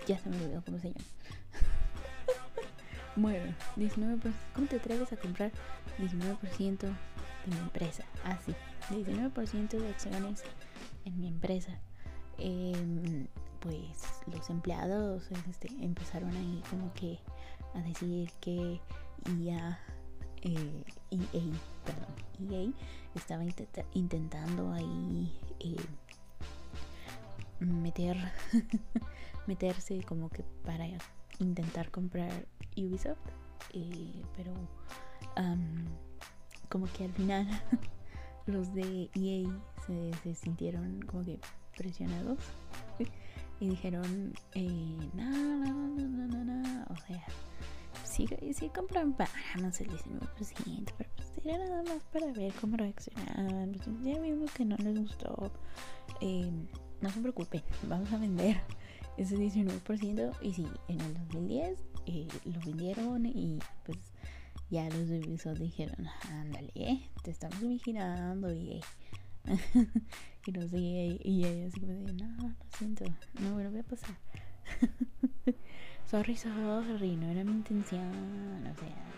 ya 0.07 0.18
se 0.18 0.29
me 0.29 0.37
olvidó 0.37 0.62
cómo 0.64 0.79
se 0.79 0.88
llama. 0.88 1.05
Bueno, 3.16 3.55
19%. 3.77 4.33
¿Cómo 4.55 4.66
te 4.66 4.77
atreves 4.77 5.12
a 5.12 5.16
comprar 5.16 5.53
19% 5.98 6.79
de 6.79 6.88
mi 7.46 7.59
empresa? 7.59 8.05
Ah, 8.24 8.38
sí, 8.44 8.55
19% 8.90 9.68
de 9.79 9.88
acciones 9.88 10.42
en 11.05 11.20
mi 11.20 11.29
empresa. 11.29 11.79
Eh, 12.38 13.27
pues 13.61 14.22
los 14.27 14.50
empleados 14.50 15.31
este, 15.48 15.68
empezaron 15.81 16.31
ahí 16.37 16.62
como 16.68 16.92
que 16.92 17.18
a 17.74 17.81
decir 17.81 18.31
que 18.40 18.81
EA, 19.40 19.79
eh, 20.42 20.85
EA, 21.11 21.42
perdón, 21.85 22.50
EA 22.50 22.70
estaba 23.14 23.42
intenta 23.42 23.85
intentando 23.94 24.72
ahí 24.72 25.33
eh, 25.61 25.77
meter, 27.61 28.16
meterse 29.46 30.03
como 30.03 30.29
que 30.29 30.42
para 30.64 30.87
intentar 31.38 31.90
comprar 31.90 32.47
Ubisoft, 32.77 33.18
eh, 33.73 34.23
pero 34.37 34.53
um, 35.37 35.85
como 36.68 36.87
que 36.87 37.05
al 37.05 37.12
final 37.12 37.47
los 38.47 38.73
de 38.75 39.11
EA 39.14 39.49
se, 39.87 40.35
sintieron 40.35 41.03
como 41.03 41.25
que 41.25 41.38
presionados 41.77 42.38
y 43.61 43.68
dijeron, 43.68 44.33
eh, 44.55 44.97
no, 45.14 45.31
no, 45.31 45.88
no, 45.88 46.09
no, 46.09 46.27
no, 46.27 46.44
no, 46.44 46.85
o 46.90 46.97
sea, 47.07 47.25
sí, 48.05 48.29
sí 48.53 48.68
compraron 48.68 49.16
más 49.61 49.81
el 49.81 49.88
19%, 49.88 50.92
pero 50.97 51.11
pues 51.16 51.33
era 51.44 51.59
nada 51.59 51.83
más 51.83 52.03
para 52.12 52.33
ver 52.33 52.53
cómo 52.61 52.77
reaccionaban. 52.77 53.75
Ya 54.03 54.18
vimos 54.18 54.51
que 54.53 54.64
no 54.64 54.77
les 54.77 54.99
gustó. 54.99 55.53
Eh, 56.20 56.51
no 57.01 57.11
se 57.11 57.20
preocupen, 57.20 57.62
vamos 57.88 58.11
a 58.12 58.18
vender 58.18 58.57
ese 59.16 59.37
19% 59.37 60.33
y 60.42 60.53
sí, 60.53 60.66
en 60.88 61.00
el 61.00 61.14
2010 61.14 61.79
eh, 62.07 62.29
lo 62.44 62.61
vendieron 62.61 63.27
y 63.27 63.59
pues 63.85 63.98
ya 64.70 64.88
los 64.88 65.09
de 65.09 65.20
dijeron, 65.59 66.07
ándale, 66.31 67.11
te 67.22 67.31
estamos 67.31 67.61
vigilando 67.61 68.53
y, 68.53 68.81
y 70.46 70.53
no 70.53 70.68
sé, 70.68 70.79
y 70.79 71.44
ella 71.44 71.68
así 71.68 71.81
como 71.81 71.92
de, 71.92 72.12
no, 72.12 72.48
lo 72.48 72.55
siento, 72.77 73.05
no 73.40 73.57
me 73.57 73.64
lo 73.64 73.70
voy 73.70 73.81
a 73.81 73.85
pasar. 73.85 74.16
sorry, 76.11 76.37
sorry, 76.37 77.16
no 77.16 77.29
era 77.29 77.44
mi 77.44 77.53
intención, 77.53 78.66
o 78.66 78.74
sea, 78.79 79.14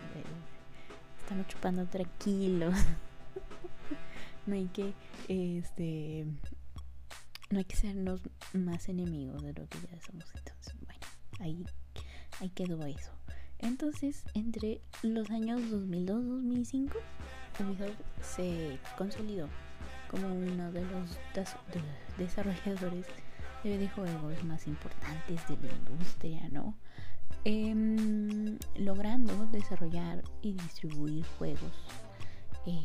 estamos 1.21 1.47
chupando 1.49 1.87
tranquilos. 1.87 2.75
no 4.47 4.55
hay 4.55 4.67
que, 4.67 4.95
este, 5.29 6.27
no 7.51 7.59
hay 7.59 7.65
que 7.65 7.77
sernos 7.77 8.21
más 8.53 8.89
enemigos 8.89 9.43
de 9.43 9.53
lo 9.55 9.67
que 9.69 9.79
ya 9.81 10.01
somos. 10.01 10.25
Entonces, 10.35 10.75
bueno, 10.85 11.01
ahí, 11.41 11.65
ahí 12.41 12.51
quedó 12.51 12.85
eso. 12.85 13.13
Entonces, 13.59 14.25
entre 14.35 14.81
los 15.03 15.31
años 15.31 15.61
2002-2005, 15.71 16.93
Ubisoft 17.61 18.01
se 18.21 18.79
consolidó 18.99 19.49
como 20.11 20.29
uno 20.29 20.71
de 20.73 20.85
los 20.85 21.19
desarrolladores 22.19 23.07
de 23.65 23.77
videojuegos 23.77 24.45
más 24.45 24.67
importantes 24.67 25.49
de 25.49 25.57
la 25.67 25.75
industria, 25.75 26.49
¿no? 26.51 26.77
Em, 27.45 28.59
logrando 28.77 29.47
desarrollar 29.47 30.23
y 30.43 30.53
distribuir 30.53 31.25
juegos 31.39 31.73
eh, 32.67 32.85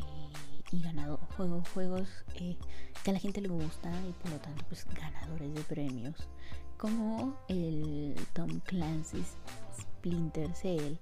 y 0.71 0.81
ganado 0.81 1.17
juegos, 1.35 1.67
juegos 1.69 2.07
eh, 2.35 2.57
que 3.03 3.11
a 3.11 3.13
la 3.13 3.19
gente 3.19 3.41
le 3.41 3.49
gusta 3.49 3.91
y 4.07 4.11
por 4.13 4.31
lo 4.31 4.39
tanto 4.39 4.63
pues 4.69 4.85
ganadores 4.93 5.53
de 5.53 5.61
premios 5.61 6.29
como 6.77 7.37
el 7.47 8.15
Tom 8.33 8.59
Clancy's 8.61 9.37
Splinter 9.79 10.53
Cell, 10.55 10.95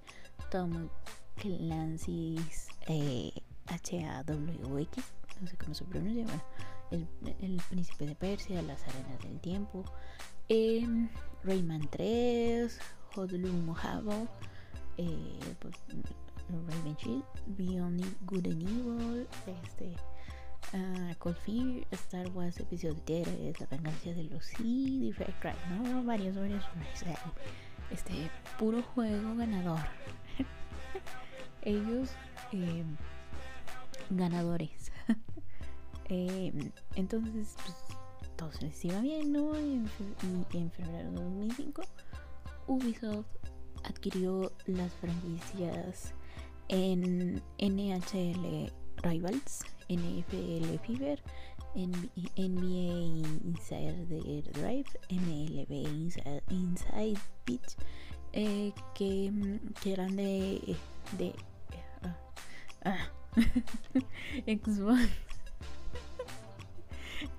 Tom 0.51 0.89
Clancy's 1.37 2.67
eh, 2.87 3.31
HAWX, 3.67 4.97
no 5.39 5.47
sé 5.47 5.57
cómo 5.57 5.73
se 5.73 5.85
pronuncia, 5.85 6.25
el, 6.91 7.61
Príncipe 7.69 8.07
de 8.07 8.15
Persia, 8.15 8.61
Las 8.61 8.83
Arenas 8.87 9.19
del 9.23 9.39
Tiempo, 9.39 9.85
eh, 10.49 10.85
Rayman 11.43 11.87
3, 11.89 12.77
Hodlum 13.15 13.65
Mojave, 13.65 14.27
eh, 14.97 15.55
pues, 15.59 15.75
Raven 16.49 16.95
Shield, 16.97 17.23
Beyond 17.57 18.03
Good 18.25 18.47
and 18.47 18.63
Evil, 18.63 19.27
este, 19.47 19.95
uh, 20.73 21.13
Cold 21.19 21.37
Fear, 21.37 21.85
Star 21.91 22.27
Wars 22.29 22.59
Episodio 22.59 22.95
3, 23.05 23.59
La 23.59 23.67
Venganza 23.67 24.09
de 24.09 24.29
Sith, 24.41 25.15
Far 25.15 25.33
Cry, 25.39 25.53
¿no? 25.69 26.03
Varios, 26.03 26.35
varios, 26.35 26.63
este, 27.91 28.29
puro 28.57 28.81
juego 28.81 29.35
ganador. 29.35 29.79
Ellos, 31.61 32.11
eh, 32.51 32.83
ganadores. 34.09 34.91
eh, 36.09 36.71
entonces, 36.95 37.55
pues, 37.63 37.75
todo 38.35 38.51
se 38.51 38.65
les 38.65 38.85
iba 38.85 38.99
bien, 39.01 39.31
¿no? 39.31 39.55
En, 39.55 39.89
y 40.51 40.57
en 40.57 40.71
febrero 40.71 41.11
de 41.11 41.21
2005, 41.21 41.83
Ubisoft 42.67 43.27
adquirió 43.83 44.51
las 44.65 44.93
franquicias 44.95 46.13
en 46.69 47.41
NHL 47.59 48.71
Rivals, 49.03 49.65
NFL 49.89 50.77
Fever, 50.85 51.21
NBA 51.75 53.43
Insider 53.45 54.05
Drive, 54.53 54.87
MLB 55.09 55.71
Inside, 56.49 57.19
Pitch, 57.45 57.75
eh, 58.33 58.71
que, 58.93 59.31
que, 59.81 59.93
eran 59.93 60.15
de, 60.15 60.75
de 61.17 61.33
ah, 62.03 62.15
ah, 62.85 63.09
Xbox. 64.45 64.99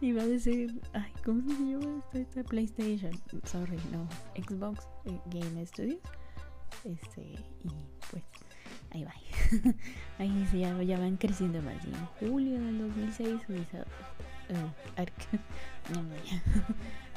Iba 0.01 0.23
a 0.23 0.27
decir, 0.27 0.81
ay, 0.93 1.13
¿cómo 1.25 1.43
se 1.43 1.63
llama 1.63 2.03
esta, 2.13 2.43
PlayStation? 2.45 3.13
Sorry, 3.45 3.79
no, 3.93 4.07
Xbox 4.35 4.87
eh, 5.05 5.19
Game 5.27 5.65
Studios. 5.67 6.01
Este, 6.85 7.23
y 7.23 7.39
pues 8.11 8.25
ahí 8.91 9.05
va. 9.05 9.15
ahí 10.19 10.47
sí, 10.51 10.61
ya, 10.61 10.99
van 10.99 11.17
creciendo 11.17 11.63
más. 11.63 11.85
En 11.85 12.29
julio 12.29 12.61
del 12.61 12.79
2006 12.79 13.49
Ubisoft 13.49 13.89
uh, 14.51 14.93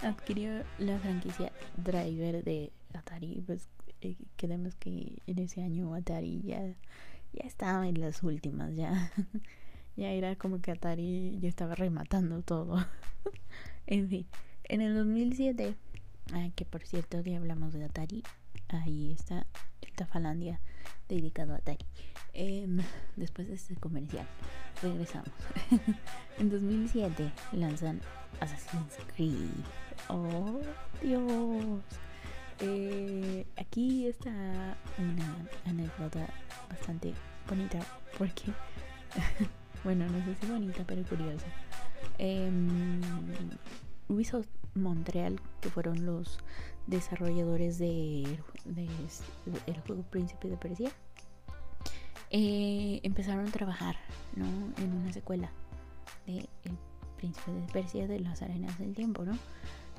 adquirió 0.06 0.64
la 0.80 1.00
franquicia 1.00 1.52
Driver 1.78 2.44
de 2.44 2.72
Atari. 2.94 3.44
Pues 3.46 3.68
eh, 4.02 4.16
queremos 4.38 4.76
que 4.76 5.18
en 5.28 5.40
ese 5.40 5.64
año 5.64 5.94
Atari 5.94 6.42
ya, 6.44 6.62
ya 7.34 7.44
estaba 7.46 7.88
en 7.88 8.00
las 8.00 8.24
últimas, 8.24 8.76
ya. 8.76 9.12
ya 9.96 10.12
era 10.12 10.36
como 10.36 10.62
que 10.62 10.72
Atari 10.72 11.38
ya 11.40 11.50
estaba 11.50 11.76
rematando 11.76 12.42
todo. 12.42 12.86
en 13.88 14.10
fin, 14.10 14.26
en 14.66 14.82
el 14.82 14.96
2007, 14.96 15.76
ah, 16.34 16.50
que 16.56 16.66
por 16.66 16.84
cierto, 16.86 17.22
ya 17.22 17.38
hablamos 17.38 17.74
de 17.74 17.86
Atari, 17.86 18.24
ahí 18.70 19.12
está 19.12 19.46
esta 19.82 20.06
Falandia 20.06 20.60
dedicado 21.08 21.54
a 21.54 21.58
Atari. 21.58 21.86
Em, 22.34 22.80
después 23.16 23.48
de 23.48 23.56
este 23.56 23.76
comercial, 23.76 24.26
regresamos. 24.82 25.30
en 26.40 26.50
2007 26.50 27.32
lanzan 27.52 28.02
Assassin's 28.40 28.98
Creed. 29.16 29.50
Oh, 30.10 30.62
Dios. 31.02 31.82
Eh, 32.60 33.46
aquí 33.58 34.08
está 34.08 34.32
una 34.98 35.48
anécdota 35.66 36.28
bastante 36.70 37.14
bonita 37.48 37.80
porque, 38.18 38.52
bueno, 39.84 40.08
no 40.08 40.24
sé 40.26 40.36
si 40.40 40.48
bonita, 40.48 40.84
pero 40.86 41.04
curiosa. 41.04 41.48
Em, 42.18 43.02
Ubisoft 44.08 44.50
Montreal, 44.76 45.40
que 45.62 45.70
fueron 45.70 46.06
los 46.06 46.40
desarrolladores 46.88 47.78
de, 47.78 48.24
el 49.68 49.80
juego 49.86 50.04
Príncipe 50.04 50.50
de 50.50 50.58
Persia, 50.58 50.92
eh, 52.30 53.00
empezaron 53.04 53.48
a 53.48 53.52
trabajar 53.52 53.96
¿no? 54.36 54.46
en 54.84 54.94
una 54.94 55.14
secuela 55.14 55.52
de 56.26 56.50
El 56.64 56.78
Príncipe 57.18 57.52
de 57.52 57.72
Persia 57.72 58.08
de 58.08 58.20
las 58.20 58.42
Arenas 58.42 58.78
del 58.80 58.94
Tiempo, 58.96 59.24
¿no? 59.24 59.38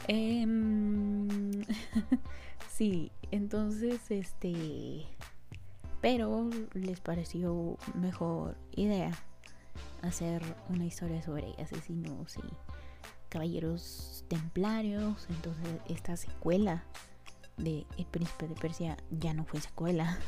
Em, 0.09 1.63
sí, 2.69 3.11
entonces 3.31 4.11
este 4.11 5.07
pero 6.05 6.51
les 6.75 7.01
pareció 7.01 7.79
mejor 7.95 8.59
idea 8.77 9.11
hacer 10.03 10.43
una 10.69 10.85
historia 10.85 11.23
sobre 11.23 11.55
asesinos 11.59 12.37
y 12.37 12.43
caballeros 13.35 14.25
templarios. 14.29 15.27
Entonces 15.29 15.81
esta 15.89 16.17
secuela 16.17 16.85
de 17.57 17.85
El 17.99 18.07
Príncipe 18.07 18.47
de 18.47 18.55
Persia 18.55 18.97
ya 19.11 19.35
no 19.35 19.45
fue 19.45 19.61
secuela 19.61 20.19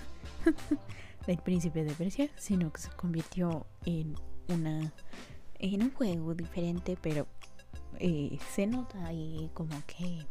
del 1.27 1.38
Príncipe 1.38 1.85
de 1.85 1.95
Persia, 1.95 2.29
sino 2.37 2.73
que 2.73 2.81
se 2.81 2.90
convirtió 2.90 3.64
en 3.85 4.16
una 4.49 4.92
en 5.59 5.83
un 5.85 5.92
juego 5.92 6.35
diferente, 6.35 6.99
pero 7.01 7.27
eh, 7.99 8.38
se 8.55 8.66
nota 8.66 9.07
ahí 9.07 9.51
como 9.55 9.81
que 9.87 10.27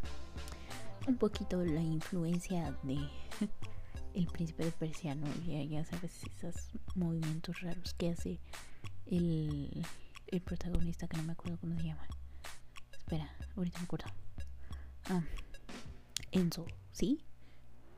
un 1.07 1.15
poquito 1.15 1.63
la 1.63 1.81
influencia 1.81 2.77
de 2.83 2.97
el 4.13 4.27
príncipe 4.27 4.65
de 4.65 4.71
Persia, 4.71 5.15
¿no? 5.15 5.27
Ya, 5.47 5.63
ya 5.63 5.85
sabes, 5.85 6.23
esos 6.25 6.71
movimientos 6.93 7.61
raros 7.61 7.93
que 7.93 8.09
hace 8.09 8.39
el, 9.05 9.81
el 10.27 10.41
protagonista, 10.41 11.07
que 11.07 11.17
no 11.17 11.23
me 11.23 11.33
acuerdo 11.33 11.57
cómo 11.59 11.75
se 11.77 11.83
llama. 11.83 12.05
Espera, 13.05 13.29
ahorita 13.55 13.77
me 13.77 13.83
acuerdo. 13.83 14.07
Ah, 15.09 15.21
Enzo, 16.31 16.65
¿sí? 16.91 17.21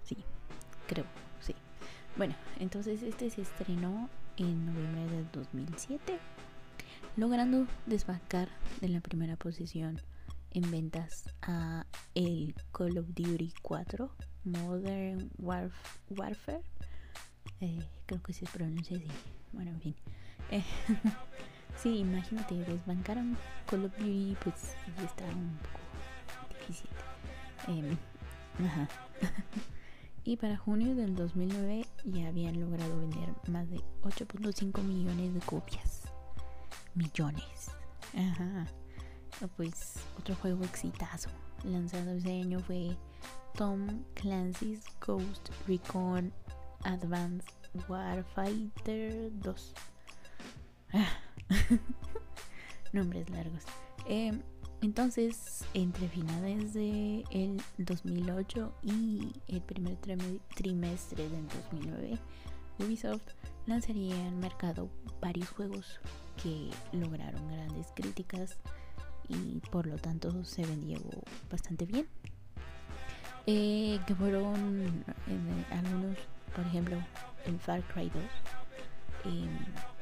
Sí, 0.03 0.17
creo, 0.85 1.05
sí. 1.39 1.55
Bueno, 2.17 2.35
entonces 2.59 3.01
este 3.03 3.29
se 3.29 3.43
estrenó 3.43 4.09
en 4.35 4.65
noviembre 4.65 5.07
del 5.15 5.31
2007, 5.31 6.19
logrando 7.15 7.67
desbancar 7.85 8.49
de 8.81 8.89
la 8.89 8.99
primera 8.99 9.37
posición 9.37 10.01
en 10.51 10.69
ventas 10.71 11.33
a 11.41 11.85
el 12.13 12.53
Call 12.73 12.97
of 12.97 13.07
Duty 13.07 13.53
4 13.61 14.11
Modern 14.43 15.31
Warfare. 15.37 16.63
Eh, 17.61 17.79
creo 18.05 18.21
que 18.21 18.33
se 18.33 18.45
pronuncia 18.45 18.97
así. 18.97 19.07
Bueno, 19.53 19.71
en 19.71 19.79
fin. 19.79 19.95
Eh, 20.51 20.65
Sí, 21.77 21.99
imagínate, 21.99 22.55
desbancaron 22.55 23.37
Call 23.67 23.85
of 23.85 23.97
Duty, 23.97 24.35
pues 24.43 24.55
sí 24.57 25.05
está 25.05 25.25
un 25.25 25.57
poco 25.57 26.59
difícil. 26.59 26.89
Em, 27.67 27.97
ajá. 28.65 28.87
y 30.23 30.37
para 30.37 30.57
junio 30.57 30.95
del 30.95 31.15
2009 31.15 31.85
ya 32.05 32.27
habían 32.27 32.59
logrado 32.59 32.99
vender 32.99 33.29
más 33.47 33.69
de 33.69 33.77
8.5 34.01 34.81
millones 34.81 35.33
de 35.33 35.39
copias. 35.41 36.03
Millones. 36.95 37.71
Ajá. 38.15 38.65
Pues 39.55 39.95
otro 40.17 40.35
juego 40.35 40.63
exitazo 40.63 41.29
lanzado 41.63 42.11
ese 42.11 42.41
año 42.41 42.59
fue 42.59 42.95
Tom 43.55 44.03
Clancy's 44.15 44.83
Ghost 45.05 45.49
Recon 45.67 46.31
Advanced 46.83 47.49
Warfighter 47.87 49.31
2. 49.39 49.73
Nombres 52.93 53.29
largos. 53.29 53.63
Em, 54.07 54.41
entonces, 54.81 55.65
entre 55.73 56.07
finales 56.07 56.73
de 56.73 57.23
el 57.31 57.61
2008 57.77 58.73
y 58.83 59.33
el 59.47 59.61
primer 59.61 59.97
trimestre 60.55 61.27
del 61.29 61.47
2009, 61.47 62.19
Ubisoft 62.79 63.23
lanzaría 63.65 64.15
al 64.27 64.35
mercado 64.35 64.89
varios 65.19 65.49
juegos 65.49 65.99
que 66.41 66.69
lograron 66.91 67.47
grandes 67.47 67.87
críticas 67.95 68.57
y 69.27 69.59
por 69.71 69.87
lo 69.87 69.97
tanto 69.97 70.43
se 70.43 70.65
vendió 70.65 70.99
bastante 71.49 71.85
bien. 71.85 72.07
Eh, 73.45 73.99
que 74.05 74.13
fueron 74.13 75.05
algunos, 75.71 76.17
por 76.55 76.65
ejemplo, 76.65 76.97
el 77.45 77.57
Far 77.59 77.81
Cry 77.93 78.09
2, 78.09 78.23
em, 79.25 79.49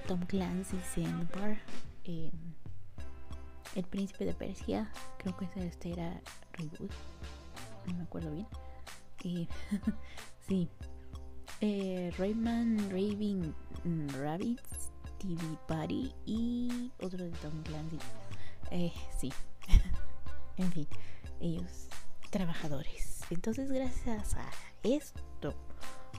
Tom 0.08 0.20
Clancy 0.22 0.78
Sandbar, 0.94 1.58
eh, 2.04 2.32
El 3.76 3.84
Príncipe 3.86 4.26
de 4.26 4.34
Persia, 4.34 4.92
creo 5.18 5.36
que 5.36 5.48
este 5.66 5.92
era 5.92 6.22
Reboot, 6.54 6.92
no 7.88 7.94
me 7.96 8.04
acuerdo 8.04 8.32
bien. 8.32 8.48
Sí, 10.48 10.70
eh, 11.60 12.14
Rayman 12.20 12.78
Raving 12.92 13.52
Rabbits, 14.20 14.92
TV 15.18 15.42
Party 15.68 16.14
y 16.24 16.92
otro 17.02 17.26
de 17.26 17.32
Tom 17.32 17.64
Clancy. 17.64 17.98
Eh, 18.70 18.94
sí, 19.18 19.34
en 20.58 20.72
fin, 20.72 20.88
ellos 21.42 21.88
trabajadores. 22.30 23.22
Entonces, 23.32 23.72
gracias 23.72 24.36
a 24.36 24.52
esto, 24.84 25.56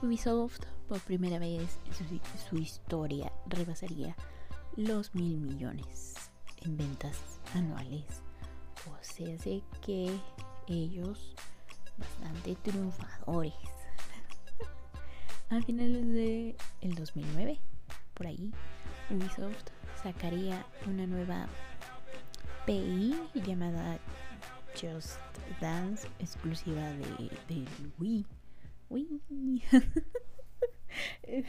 Ubisoft 0.03 0.61
por 0.89 1.01
primera 1.01 1.39
vez 1.39 1.79
en 1.87 2.21
su, 2.49 2.57
historia 2.57 3.33
rebasaría 3.47 4.15
los 4.77 5.15
mil 5.15 5.39
millones 5.39 6.15
en 6.63 6.77
ventas 6.77 7.41
anuales. 7.55 8.05
O 8.87 8.97
sea, 9.01 9.39
sé 9.39 9.63
que 9.81 10.15
ellos 10.69 11.35
bastante 11.97 12.57
triunfadores. 12.57 13.55
A 15.51 15.63
finales 15.63 16.07
de 16.09 16.57
el 16.83 16.95
2009, 16.95 17.59
por 18.15 18.27
ahí, 18.27 18.53
Ubisoft 19.11 19.71
sacaría 20.03 20.67
una 20.87 21.07
nueva 21.07 21.47
PI 22.67 23.17
llamada 23.47 23.99
Just 24.79 25.19
Dance 25.61 26.07
exclusiva 26.19 26.83
de, 26.83 27.31
de 27.49 27.65
Wii. 27.99 28.27
Wii. 28.89 29.63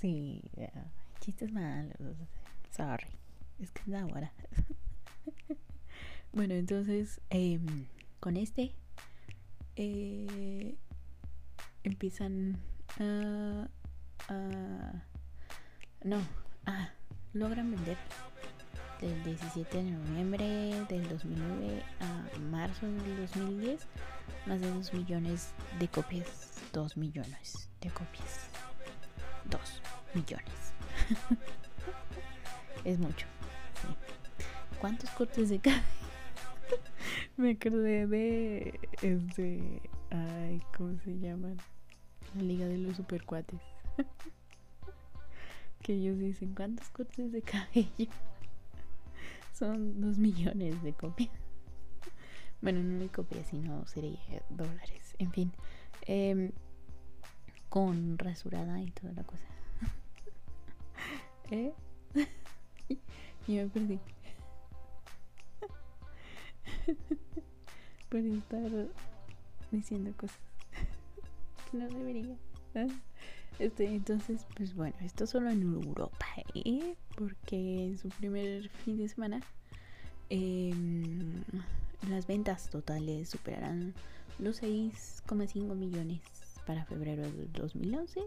sí, 0.00 0.42
chistes 1.20 1.52
malos. 1.52 2.16
Sorry. 2.70 3.08
Es 3.58 3.70
que 3.70 3.82
es 3.90 3.94
ahora. 3.94 4.32
bueno, 6.32 6.54
entonces 6.54 7.20
em, 7.30 7.86
con 8.20 8.36
este 8.36 8.74
eh, 9.76 10.76
empiezan 11.84 12.58
a, 12.98 13.68
no, 16.04 16.18
ah, 16.66 16.90
logran 17.32 17.70
vender 17.70 17.96
del 19.00 19.22
17 19.24 19.76
de 19.76 19.90
noviembre 19.90 20.84
del 20.88 21.08
2009 21.08 21.82
a 22.00 22.38
marzo 22.38 22.86
del 22.86 23.16
2010 23.16 23.86
más 24.46 24.60
de 24.60 24.70
2 24.70 24.94
millones 24.94 25.52
de 25.78 25.88
copias 25.88 26.26
2 26.72 26.96
millones 26.96 27.68
de 27.80 27.90
copias 27.90 28.48
2 29.50 29.60
millones 30.14 30.72
es 32.84 32.98
mucho 32.98 33.26
¿cuántos 34.80 35.10
cortes 35.10 35.48
de 35.48 35.58
cabello? 35.58 35.82
me 37.36 37.52
acordé 37.52 38.06
de 38.06 38.80
este 39.02 39.82
ay 40.10 40.62
¿cómo 40.76 40.98
se 41.00 41.18
llaman? 41.18 41.56
la 42.34 42.42
liga 42.42 42.66
de 42.66 42.78
los 42.78 42.96
supercuates 42.96 43.60
que 45.82 45.94
ellos 45.94 46.18
dicen 46.18 46.54
¿cuántos 46.54 46.88
cortes 46.90 47.32
de 47.32 47.42
cabello? 47.42 48.10
Son 49.52 50.02
dos 50.02 50.18
millones 50.18 50.82
de 50.82 50.92
copias. 50.92 51.45
Bueno, 52.60 52.82
no 52.82 53.10
copias, 53.12 53.48
sino 53.48 53.86
sería 53.86 54.42
dólares. 54.48 55.14
En 55.18 55.32
fin. 55.32 55.52
Em, 56.02 56.52
con 57.68 58.18
rasurada 58.18 58.80
y 58.80 58.90
toda 58.90 59.12
la 59.12 59.24
cosa. 59.24 59.44
¿Eh? 61.50 61.72
y 63.46 63.52
me 63.52 63.66
perdí. 63.66 63.98
Por 68.08 68.20
estar 68.20 68.70
diciendo 69.70 70.12
cosas 70.16 70.38
que 71.70 71.78
no 71.78 71.88
debería. 71.88 72.36
Este, 73.58 73.86
entonces, 73.86 74.46
pues 74.54 74.74
bueno, 74.74 74.94
esto 75.00 75.26
solo 75.26 75.50
en 75.50 75.62
Europa, 75.62 76.26
¿eh? 76.54 76.94
Porque 77.16 77.86
en 77.86 77.98
su 77.98 78.08
primer 78.10 78.68
fin 78.68 78.98
de 78.98 79.08
semana 79.08 79.40
em, 80.28 81.42
las 82.08 82.26
ventas 82.26 82.68
totales 82.70 83.28
superarán 83.28 83.94
los 84.38 84.62
6,5 84.62 85.74
millones 85.74 86.20
para 86.66 86.84
febrero 86.84 87.22
del 87.22 87.52
2011 87.52 88.20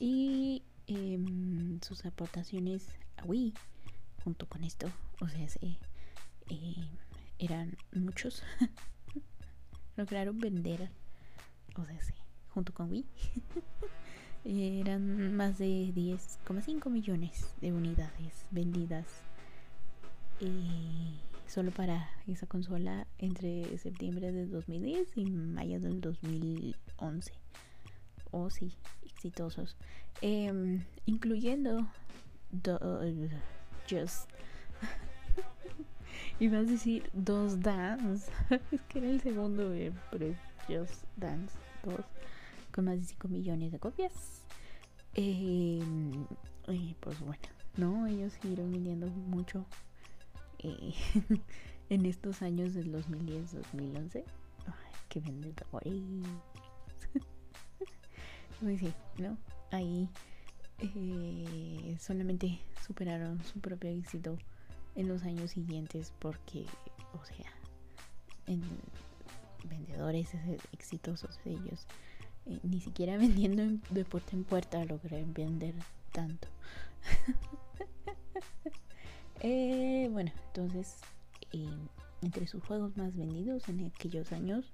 y 0.00 0.62
em, 0.86 1.80
sus 1.80 2.04
aportaciones 2.04 2.88
a 3.16 3.24
Wii 3.24 3.54
junto 4.24 4.46
con 4.48 4.64
esto, 4.64 4.90
o 5.20 5.28
sea, 5.28 5.46
eh, 5.60 6.88
eran 7.38 7.76
muchos, 7.92 8.42
lograron 9.96 10.38
vender, 10.38 10.90
o 11.76 11.84
sea, 11.84 11.98
junto 12.48 12.74
con 12.74 12.90
Wii. 12.90 13.06
eran 14.44 15.34
más 15.36 15.58
de 15.58 15.92
10,5 15.92 16.88
millones 16.88 17.52
de 17.60 17.72
unidades 17.72 18.46
vendidas 18.52 19.06
eh, 20.40 21.18
solo 21.46 21.70
para 21.70 22.10
esa 22.26 22.46
consola 22.46 23.06
entre 23.18 23.78
septiembre 23.78 24.32
de 24.32 24.46
2010 24.46 25.16
y 25.16 25.24
mayo 25.26 25.80
del 25.80 26.00
2011. 26.00 27.32
Oh, 28.30 28.50
sí, 28.50 28.72
exitosos. 29.04 29.76
Em, 30.20 30.84
incluyendo 31.06 31.86
Just. 33.88 34.30
Iba 36.40 36.58
a 36.58 36.62
decir 36.64 37.08
Dos 37.12 37.60
Dance. 37.60 38.30
es 38.72 38.80
que 38.82 38.98
era 38.98 39.08
el 39.08 39.20
segundo, 39.20 39.72
eh, 39.72 39.92
pero 40.10 40.34
Just 40.68 41.04
Dance 41.16 41.54
2 41.84 41.94
con 42.72 42.84
más 42.84 42.98
de 42.98 43.04
5 43.04 43.28
millones 43.28 43.72
de 43.72 43.78
copias. 43.78 44.44
Eh, 45.14 45.82
pues 47.00 47.20
bueno, 47.20 47.42
no, 47.76 48.06
ellos 48.06 48.34
siguieron 48.34 48.70
vendiendo 48.70 49.06
mucho 49.08 49.64
eh, 50.58 50.94
en 51.90 52.06
estos 52.06 52.42
años 52.42 52.74
del 52.74 52.92
2010-2011. 52.92 54.24
Ay, 54.66 54.94
qué 55.08 55.20
vendedores. 55.20 56.02
pues 58.60 58.80
sí, 58.80 58.92
¿no? 59.18 59.36
Ahí 59.70 60.08
eh, 60.78 61.96
solamente 61.98 62.60
superaron 62.86 63.42
su 63.44 63.60
propio 63.60 63.90
éxito 63.90 64.38
en 64.94 65.08
los 65.08 65.22
años 65.22 65.52
siguientes 65.52 66.12
porque, 66.18 66.66
o 67.12 67.24
sea, 67.24 67.52
en 68.46 68.62
vendedores 69.68 70.30
exitosos 70.72 71.38
ellos 71.44 71.86
eh, 72.46 72.60
ni 72.62 72.80
siquiera 72.80 73.16
vendiendo 73.18 73.64
de 73.90 74.04
puerta 74.04 74.36
en 74.36 74.44
puerta 74.44 74.84
logré 74.84 75.24
vender 75.24 75.74
tanto. 76.12 76.48
Eh, 79.48 80.08
bueno, 80.10 80.32
entonces, 80.48 80.96
eh, 81.52 81.68
entre 82.20 82.48
sus 82.48 82.64
juegos 82.64 82.96
más 82.96 83.14
vendidos 83.14 83.68
en 83.68 83.86
aquellos 83.86 84.32
años 84.32 84.72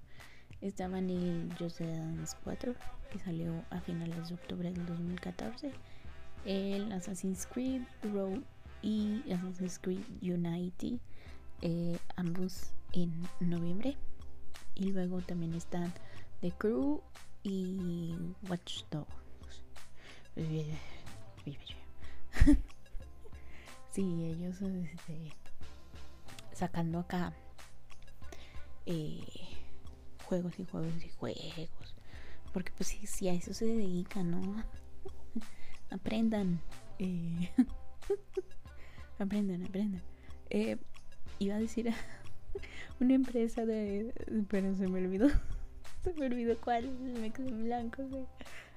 estaban 0.62 1.10
el 1.10 1.54
Just 1.58 1.82
Dance 1.82 2.34
4, 2.42 2.74
que 3.12 3.18
salió 3.18 3.52
a 3.68 3.82
finales 3.82 4.30
de 4.30 4.34
octubre 4.34 4.72
del 4.72 4.86
2014, 4.86 5.72
el 6.46 6.90
Assassin's 6.90 7.44
Creed 7.44 7.82
Row 8.14 8.42
y 8.80 9.22
Assassin's 9.30 9.78
Creed 9.78 10.06
Unity, 10.22 10.98
ambos 12.16 12.72
en 12.94 13.12
noviembre 13.40 13.98
Y 14.74 14.90
luego 14.92 15.20
también 15.20 15.52
están 15.52 15.92
The 16.40 16.50
Crew 16.50 17.02
y 17.42 18.16
Watch 18.48 18.84
Dogs. 18.90 19.64
sí, 23.92 24.24
ellos 24.24 24.60
este, 24.62 25.32
sacando 26.52 26.98
acá 26.98 27.32
eh, 28.86 29.20
juegos 30.24 30.58
y 30.58 30.64
juegos 30.64 31.04
y 31.04 31.08
juegos. 31.10 31.94
Porque 32.52 32.72
pues 32.76 32.88
si, 32.88 33.06
si 33.06 33.28
a 33.28 33.34
eso 33.34 33.54
se 33.54 33.66
dedican, 33.66 34.30
¿no? 34.30 34.64
aprendan. 35.90 36.60
Eh, 36.98 37.50
aprendan, 39.18 39.64
aprendan. 39.64 40.02
Eh, 40.50 40.78
iba 41.38 41.56
a 41.56 41.60
decir 41.60 41.92
una 43.00 43.14
empresa 43.14 43.66
de... 43.66 44.12
Pero 44.48 44.74
se 44.74 44.88
me 44.88 45.04
olvidó. 45.04 45.28
Se 46.02 46.12
me 46.14 46.26
olvidó 46.26 46.58
cuál. 46.60 46.90
Me 46.98 47.30
quedé 47.30 47.50
blanco. 47.50 48.02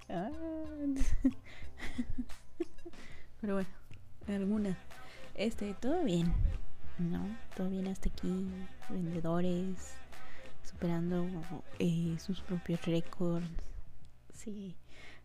Ah. 0.09 0.30
Pero 3.41 3.55
bueno, 3.55 3.70
alguna. 4.28 4.78
Este, 5.36 5.73
todo 5.75 6.03
bien. 6.03 6.33
¿No? 6.97 7.25
Todo 7.55 7.69
bien 7.69 7.88
hasta 7.88 8.09
aquí. 8.09 8.47
Vendedores. 8.89 9.95
Superando 10.63 11.27
eh, 11.79 12.15
sus 12.19 12.41
propios 12.41 12.83
récords. 12.86 13.47
Sí. 14.33 14.75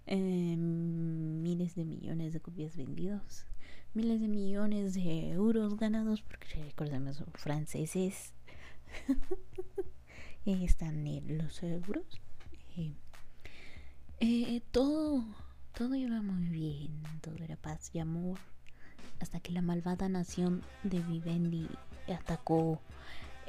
Em, 0.06 1.42
miles 1.42 1.74
de 1.74 1.84
millones 1.84 2.32
de 2.32 2.40
copias 2.40 2.76
vendidos. 2.76 3.46
Miles 3.94 4.20
de 4.20 4.28
millones 4.28 4.94
de 4.94 5.30
euros 5.30 5.76
ganados. 5.76 6.22
Porque 6.22 6.62
recordemos, 6.64 7.22
franceses. 7.34 8.32
están 10.44 11.04
los 11.38 11.62
euros. 11.62 12.20
Eh, 12.76 12.94
eh, 14.20 14.62
todo, 14.70 15.24
todo 15.76 15.94
iba 15.94 16.20
muy 16.22 16.48
bien, 16.48 17.02
todo 17.20 17.36
era 17.42 17.56
paz 17.56 17.90
y 17.94 17.98
amor, 17.98 18.38
hasta 19.20 19.40
que 19.40 19.52
la 19.52 19.62
malvada 19.62 20.08
nación 20.08 20.62
de 20.82 21.00
Vivendi 21.00 21.68
atacó. 22.12 22.80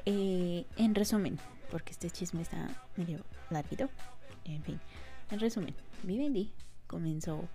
Eh, 0.05 0.65
en 0.77 0.95
resumen, 0.95 1.37
porque 1.69 1.91
este 1.91 2.09
chisme 2.09 2.41
está 2.41 2.69
medio 2.97 3.23
larguito, 3.51 3.87
en 4.45 4.63
fin, 4.63 4.79
en 5.29 5.39
resumen, 5.39 5.75
Vivendi 6.01 6.51
comenzó 6.87 7.47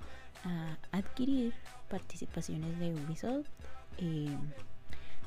a 0.44 0.78
adquirir 0.92 1.54
participaciones 1.90 2.78
de 2.78 2.94
Ubisoft. 2.94 3.48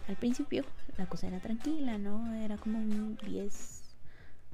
al 0.08 0.16
principio 0.16 0.64
la 0.98 1.08
cosa 1.08 1.28
era 1.28 1.40
tranquila, 1.40 1.98
¿no? 1.98 2.34
Era 2.36 2.58
como 2.58 2.80
un 2.80 3.18
10 3.26 3.80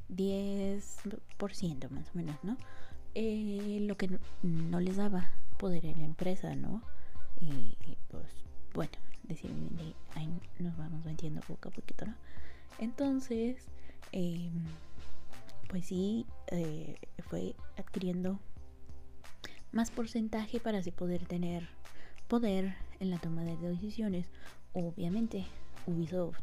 10% 0.10 1.90
más 1.90 2.10
o 2.10 2.12
menos, 2.14 2.36
¿no? 2.44 2.58
Eh, 3.16 3.80
lo 3.82 3.96
que 3.98 4.20
no, 4.44 4.80
les 4.80 4.98
daba 4.98 5.32
poder 5.58 5.86
en 5.86 6.00
la 6.00 6.06
empresa, 6.06 6.56
¿no? 6.56 6.82
Y, 7.42 7.78
pues 8.10 8.26
bueno, 8.74 8.92
decir, 9.24 9.52
ahí 10.16 10.30
nos 10.60 10.76
vamos 10.78 11.06
metiendo 11.06 11.42
poco 11.42 11.70
a 11.70 11.72
poquito, 11.72 12.06
¿no? 12.06 12.16
Entonces, 12.80 13.68
em, 14.12 14.66
pues 15.70 15.86
sí, 15.86 16.26
eh, 16.52 16.98
fue 17.28 17.56
adquiriendo 17.78 18.40
más 19.72 19.92
porcentaje 19.92 20.60
para 20.60 20.80
así 20.80 20.92
poder 20.92 21.26
tener 21.26 21.68
poder 22.28 22.76
en 23.00 23.12
la 23.12 23.18
toma 23.18 23.44
de 23.44 23.56
decisiones. 23.58 24.28
Obviamente, 24.74 25.46
Ubisoft 25.86 26.40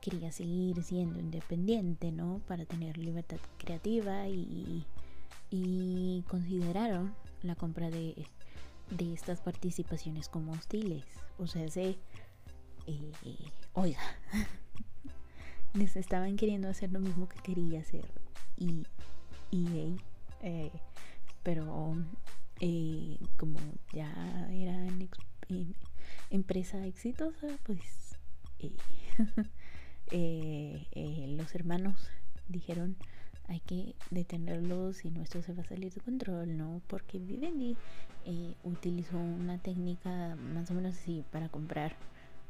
quería 0.00 0.32
seguir 0.32 0.82
siendo 0.82 1.18
independiente, 1.18 2.12
¿no? 2.12 2.40
Para 2.46 2.64
tener 2.64 2.96
libertad 2.98 3.38
creativa 3.58 4.28
y, 4.28 4.86
y 5.50 6.24
consideraron 6.28 7.14
la 7.42 7.54
compra 7.54 7.90
de, 7.90 8.26
de 8.90 9.12
estas 9.12 9.40
participaciones 9.40 10.28
como 10.28 10.52
hostiles. 10.52 11.04
O 11.38 11.46
sea, 11.46 11.68
se, 11.68 11.98
eh, 12.86 13.12
oiga, 13.74 14.00
les 15.74 15.96
estaban 15.96 16.36
queriendo 16.36 16.68
hacer 16.68 16.92
lo 16.92 17.00
mismo 17.00 17.28
que 17.28 17.40
quería 17.40 17.80
hacer 17.80 18.04
y 18.56 18.84
EA, 19.52 19.96
eh, 20.42 20.70
pero 21.42 21.94
eh, 22.60 23.18
como 23.36 23.58
ya 23.92 24.10
era 24.50 24.86
empresa 26.30 26.84
exitosa, 26.86 27.46
pues 27.64 28.08
Eh, 30.10 30.86
eh, 30.92 31.34
los 31.36 31.54
hermanos 31.54 32.08
dijeron 32.48 32.96
hay 33.48 33.60
que 33.60 33.94
detenerlos 34.10 35.04
y 35.04 35.10
nuestro 35.10 35.42
se 35.42 35.52
va 35.54 35.62
a 35.62 35.66
salir 35.66 35.92
de 35.92 36.00
control, 36.00 36.56
¿no? 36.56 36.80
Porque 36.86 37.18
Vivendi 37.18 37.76
eh, 38.24 38.54
utilizó 38.62 39.16
una 39.16 39.58
técnica 39.58 40.36
más 40.36 40.70
o 40.70 40.74
menos 40.74 40.96
así 40.96 41.24
para 41.32 41.48
comprar 41.48 41.96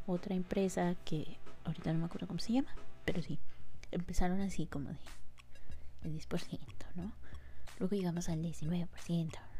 otra 0.06 0.34
empresa 0.34 0.96
que 1.04 1.36
ahorita 1.64 1.92
no 1.92 2.00
me 2.00 2.06
acuerdo 2.06 2.26
cómo 2.26 2.40
se 2.40 2.54
llama, 2.54 2.74
pero 3.04 3.22
sí, 3.22 3.38
empezaron 3.92 4.40
así 4.40 4.66
como 4.66 4.90
de 4.90 4.96
el 6.04 6.14
10%, 6.14 6.58
¿no? 6.94 7.12
Luego 7.78 7.94
llegamos 7.94 8.28
al 8.28 8.42
19%, 8.42 8.88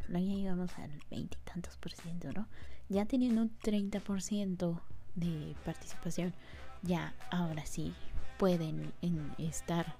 luego 0.09 0.27
ya 0.27 0.35
llegamos 0.35 0.79
al 0.79 0.91
20 1.11 1.37
y 1.37 1.51
tantos 1.51 1.77
por 1.77 1.93
ciento, 1.93 2.33
¿no? 2.33 2.47
Ya 2.89 3.05
teniendo 3.05 3.43
un 3.43 3.57
30% 3.61 4.81
de 5.15 5.55
participación, 5.65 6.35
ya 6.83 7.15
ahora 7.31 7.67
sí 7.67 7.95
pueden 8.39 8.93
estar, 9.39 9.97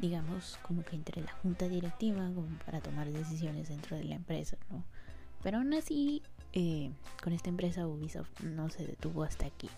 digamos, 0.00 0.58
como 0.62 0.82
que 0.82 0.96
entre 0.96 1.22
la 1.22 1.32
junta 1.32 1.68
directiva 1.68 2.30
como 2.34 2.48
para 2.64 2.80
tomar 2.80 3.10
decisiones 3.10 3.68
dentro 3.68 3.96
de 3.96 4.04
la 4.04 4.14
empresa, 4.14 4.56
¿no? 4.70 4.84
Pero 5.42 5.58
aún 5.58 5.72
así, 5.74 6.22
eh, 6.52 6.90
con 7.22 7.32
esta 7.32 7.48
empresa 7.48 7.86
Ubisoft 7.86 8.40
no 8.40 8.68
se 8.70 8.86
detuvo 8.86 9.22
hasta 9.22 9.46
aquí. 9.46 9.68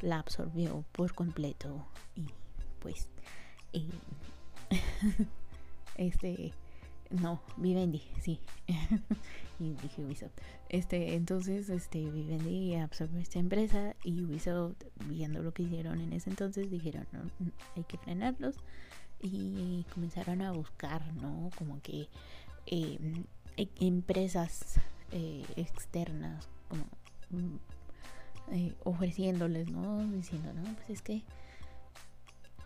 La 0.00 0.18
absorbió 0.18 0.84
por 0.92 1.14
completo 1.14 1.86
y 2.14 2.26
pues 2.80 3.08
eh, 3.72 3.88
este 5.96 6.52
no, 7.10 7.40
Vivendi, 7.56 8.02
sí. 8.20 8.38
y 9.58 9.72
dije 9.74 10.04
Ubisoft. 10.04 10.32
Este, 10.68 11.14
entonces, 11.14 11.70
este, 11.70 12.10
Vivendi 12.10 12.74
absorbió 12.76 13.18
esta 13.20 13.38
empresa 13.38 13.96
y 14.04 14.22
Ubisoft, 14.22 14.76
viendo 15.06 15.42
lo 15.42 15.52
que 15.52 15.62
hicieron 15.62 16.00
en 16.00 16.12
ese 16.12 16.30
entonces, 16.30 16.70
dijeron, 16.70 17.06
no, 17.12 17.20
hay 17.76 17.84
que 17.84 17.96
frenarlos. 17.98 18.56
Y 19.20 19.84
comenzaron 19.92 20.42
a 20.42 20.52
buscar, 20.52 21.12
¿no? 21.14 21.50
Como 21.56 21.80
que 21.82 22.08
em, 22.66 23.24
e, 23.56 23.68
empresas 23.80 24.80
eh, 25.12 25.44
externas, 25.56 26.48
como 26.68 26.84
mm, 27.30 27.56
eh, 28.52 28.74
ofreciéndoles, 28.84 29.70
¿no? 29.70 30.04
Diciendo, 30.12 30.52
no, 30.52 30.62
pues 30.74 30.90
es 30.90 31.02
que, 31.02 31.22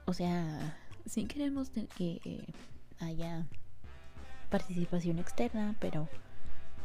o 0.05 0.13
sea, 0.13 0.77
si 1.07 1.25
queremos 1.27 1.71
que 1.71 2.45
haya 2.99 3.47
participación 4.51 5.19
externa, 5.19 5.75
pero 5.81 6.09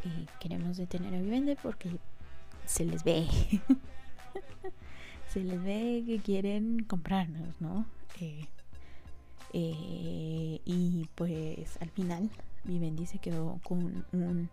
eh, 0.06 0.26
queremos 0.40 0.78
detener 0.78 1.14
a 1.14 1.22
Vivende 1.22 1.58
porque 1.62 1.98
se 2.66 2.86
les 2.86 3.04
ve. 3.04 3.28
se 5.28 5.44
les 5.44 5.62
ve 5.62 6.04
que 6.06 6.20
quieren 6.20 6.84
comprarnos, 6.84 7.60
¿no? 7.60 7.86
Eh, 8.22 8.48
eh, 9.54 10.60
y 10.66 11.08
pues 11.16 11.78
al 11.82 11.90
final 11.90 12.30
Vivendi 12.64 13.06
se 13.06 13.20
quedó 13.20 13.60
con 13.64 14.06
un 14.12 14.50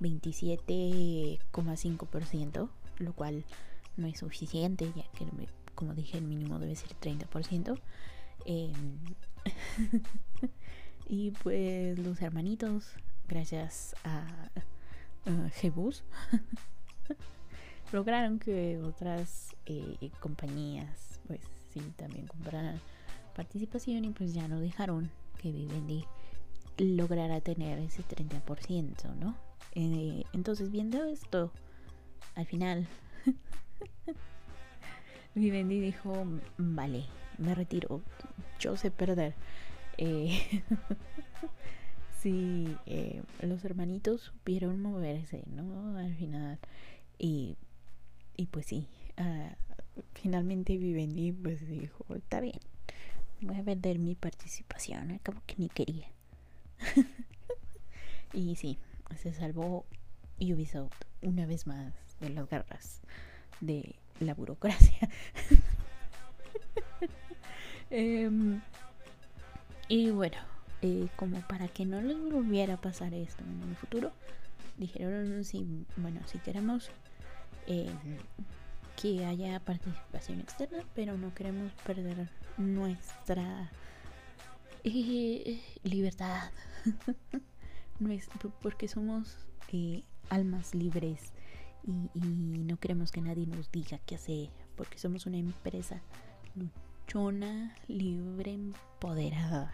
27,5%, 0.00 2.68
lo 2.98 3.12
cual 3.14 3.44
no 3.96 4.06
es 4.06 4.18
suficiente, 4.18 4.92
ya 4.94 5.04
que 5.12 5.24
como 5.74 5.94
dije 5.94 6.18
el 6.18 6.24
mínimo 6.24 6.58
debe 6.58 6.76
ser 6.76 6.90
30%. 7.00 7.80
Eh, 8.46 8.72
Y 11.08 11.30
pues 11.30 11.98
los 11.98 12.20
hermanitos, 12.20 12.94
gracias 13.28 13.94
a 14.02 14.50
Jebus, 15.54 16.02
lograron 17.92 18.40
que 18.40 18.80
otras 18.82 19.54
eh, 19.66 20.10
compañías 20.18 21.20
pues 21.28 21.40
sí 21.72 21.80
también 21.96 22.26
compraran 22.26 22.80
participación 23.36 24.06
y 24.06 24.10
pues 24.10 24.32
ya 24.32 24.48
no 24.48 24.58
dejaron 24.58 25.10
que 25.38 25.52
Vivendi 25.52 26.04
lograra 26.78 27.40
tener 27.40 27.78
ese 27.78 28.02
30%, 28.02 29.14
¿no? 29.16 29.36
Eh, 29.74 30.24
entonces 30.32 30.70
viendo 30.70 31.04
esto, 31.04 31.52
al 32.34 32.46
final 32.46 32.88
Vivendi 35.34 35.80
dijo, 35.80 36.24
vale, 36.56 37.04
me 37.36 37.54
retiro, 37.54 38.00
yo 38.58 38.76
sé 38.76 38.90
perder 38.90 39.34
eh, 39.98 40.40
sí, 42.20 42.76
eh, 42.86 43.22
los 43.40 43.64
hermanitos 43.64 44.22
supieron 44.22 44.80
moverse, 44.80 45.44
¿no? 45.46 45.96
Al 45.96 46.14
final. 46.14 46.58
Y, 47.18 47.56
y 48.36 48.46
pues 48.46 48.66
sí, 48.66 48.88
uh, 49.18 50.02
finalmente 50.14 50.76
Vivendi 50.76 51.32
pues 51.32 51.66
dijo, 51.66 52.04
está 52.14 52.40
bien, 52.40 52.60
voy 53.40 53.56
a 53.56 53.62
vender 53.62 53.98
mi 53.98 54.14
participación, 54.14 55.12
acabo 55.12 55.42
que 55.46 55.56
ni 55.58 55.68
quería. 55.68 56.08
y 58.32 58.56
sí, 58.56 58.78
se 59.16 59.32
salvó 59.32 59.84
Ubisoft 60.40 61.02
una 61.22 61.46
vez 61.46 61.66
más 61.66 61.92
de 62.20 62.30
las 62.30 62.48
garras 62.48 63.00
de 63.60 63.96
la 64.20 64.34
burocracia. 64.34 65.08
Em, 67.88 68.60
y 69.86 70.10
bueno, 70.10 70.36
eh, 70.82 71.06
como 71.14 71.40
para 71.42 71.68
que 71.68 71.86
no 71.86 72.02
les 72.02 72.18
volviera 72.18 72.74
a 72.74 72.80
pasar 72.80 73.14
esto 73.14 73.44
en 73.44 73.68
el 73.68 73.76
futuro, 73.76 74.12
dijeron, 74.76 75.44
sí, 75.44 75.64
bueno, 75.96 76.20
si 76.26 76.38
queremos 76.38 76.90
em, 77.68 77.96
que 79.00 79.24
haya 79.24 79.60
participación 79.60 80.40
externa, 80.40 80.84
pero 80.96 81.16
no 81.16 81.32
queremos 81.32 81.72
perder 81.84 82.28
nuestra 82.58 83.70
eh, 84.84 85.60
libertad, 85.82 86.50
porque 88.62 88.88
somos 88.88 89.36
eh, 89.72 90.02
almas 90.30 90.74
libres 90.74 91.32
y, 92.14 92.20
no 92.20 92.78
queremos 92.78 93.12
que 93.12 93.20
nadie 93.20 93.46
nos 93.46 93.70
diga 93.70 93.98
qué 94.06 94.16
hacer, 94.16 94.50
porque 94.76 94.98
somos 94.98 95.26
una 95.26 95.38
empresa 95.38 96.02
luchona, 96.54 97.76
libre, 97.86 98.52
empoderada 98.52 99.72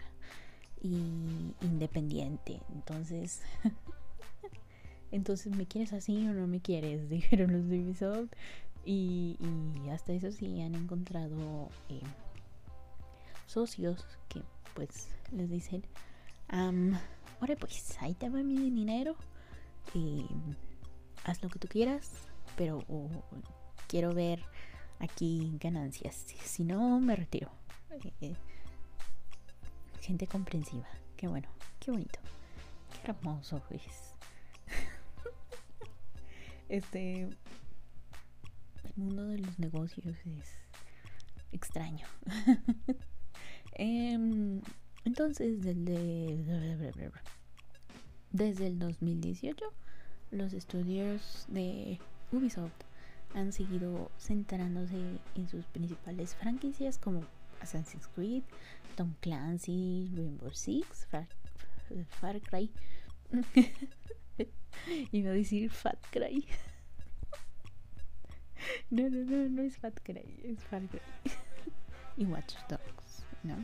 y 0.83 1.55
independiente. 1.63 2.61
Entonces, 2.75 3.41
entonces, 5.11 5.55
¿me 5.57 5.67
quieres 5.67 5.93
así 5.93 6.27
o 6.29 6.33
no 6.33 6.47
me 6.47 6.61
quieres? 6.61 7.09
Dijeron 7.09 7.53
los 7.53 7.69
de 7.69 7.81
Ubisoft. 7.81 8.33
Y, 8.85 9.39
hasta 9.93 10.13
eso 10.13 10.33
sí 10.33 10.61
han 10.61 10.75
encontrado 10.75 11.69
eh, 11.89 12.01
socios 13.53 14.07
que 14.29 14.43
pues 14.75 15.09
les 15.31 15.51
dicen, 15.51 15.85
ahora 16.49 17.57
pues 17.59 17.97
ahí 18.01 18.15
te 18.15 18.31
va 18.31 18.43
mi 18.43 18.71
dinero, 18.71 19.17
y 19.95 20.27
haz 21.25 21.43
lo 21.43 21.51
que 21.51 21.59
tú 21.59 21.69
quieras, 21.69 22.11
pero 22.57 22.83
quiero 23.89 24.15
ver 24.15 24.43
aquí 24.99 25.57
ganancias, 25.61 26.25
si 26.45 26.65
no 26.65 26.99
me 27.01 27.15
retiro. 27.15 27.51
Eh, 28.21 28.35
gente 30.01 30.27
comprensiva, 30.27 30.89
qué 31.17 31.29
bueno, 31.29 31.49
qué 31.79 31.91
bonito, 31.91 32.21
qué 32.93 33.11
hermoso 33.11 33.63
es. 33.71 34.15
este, 36.71 37.23
el 37.23 37.37
mundo 38.97 39.27
de 39.27 39.39
los 39.39 39.59
negocios 39.59 40.17
es 40.27 40.49
extraño. 41.53 42.07
Em, 43.75 44.61
entonces, 45.05 45.63
desde, 45.63 46.93
desde 48.31 48.67
el 48.67 48.79
2018, 48.79 49.65
los 50.31 50.53
estudios 50.53 51.47
de 51.49 51.99
Ubisoft 52.31 52.73
han 53.35 53.53
seguido 53.53 54.11
centrándose 54.19 55.21
en 55.35 55.49
sus 55.49 55.67
principales 55.67 56.35
franquicias 56.35 56.99
como 56.99 57.25
Assassin's 57.61 58.09
Creed, 58.09 58.43
Tom 58.97 59.15
Clancy, 59.21 60.11
Rainbow 60.15 60.51
Six, 60.53 61.07
Far, 61.07 62.41
Cry. 62.41 62.71
Iba 65.13 65.31
a 65.31 65.35
decir 65.35 65.71
Fat 65.71 65.99
Cry. 66.11 66.47
No, 68.91 69.09
no, 69.11 69.25
no, 69.25 69.49
no 69.49 69.63
es 69.63 69.77
Fat 69.77 69.99
Cry, 70.05 70.41
es 70.45 70.63
Far 70.65 70.83
Cry. 70.87 71.01
y 72.17 72.27
Watch 72.27 72.55
Dogs, 72.69 73.12
¿no? 73.43 73.57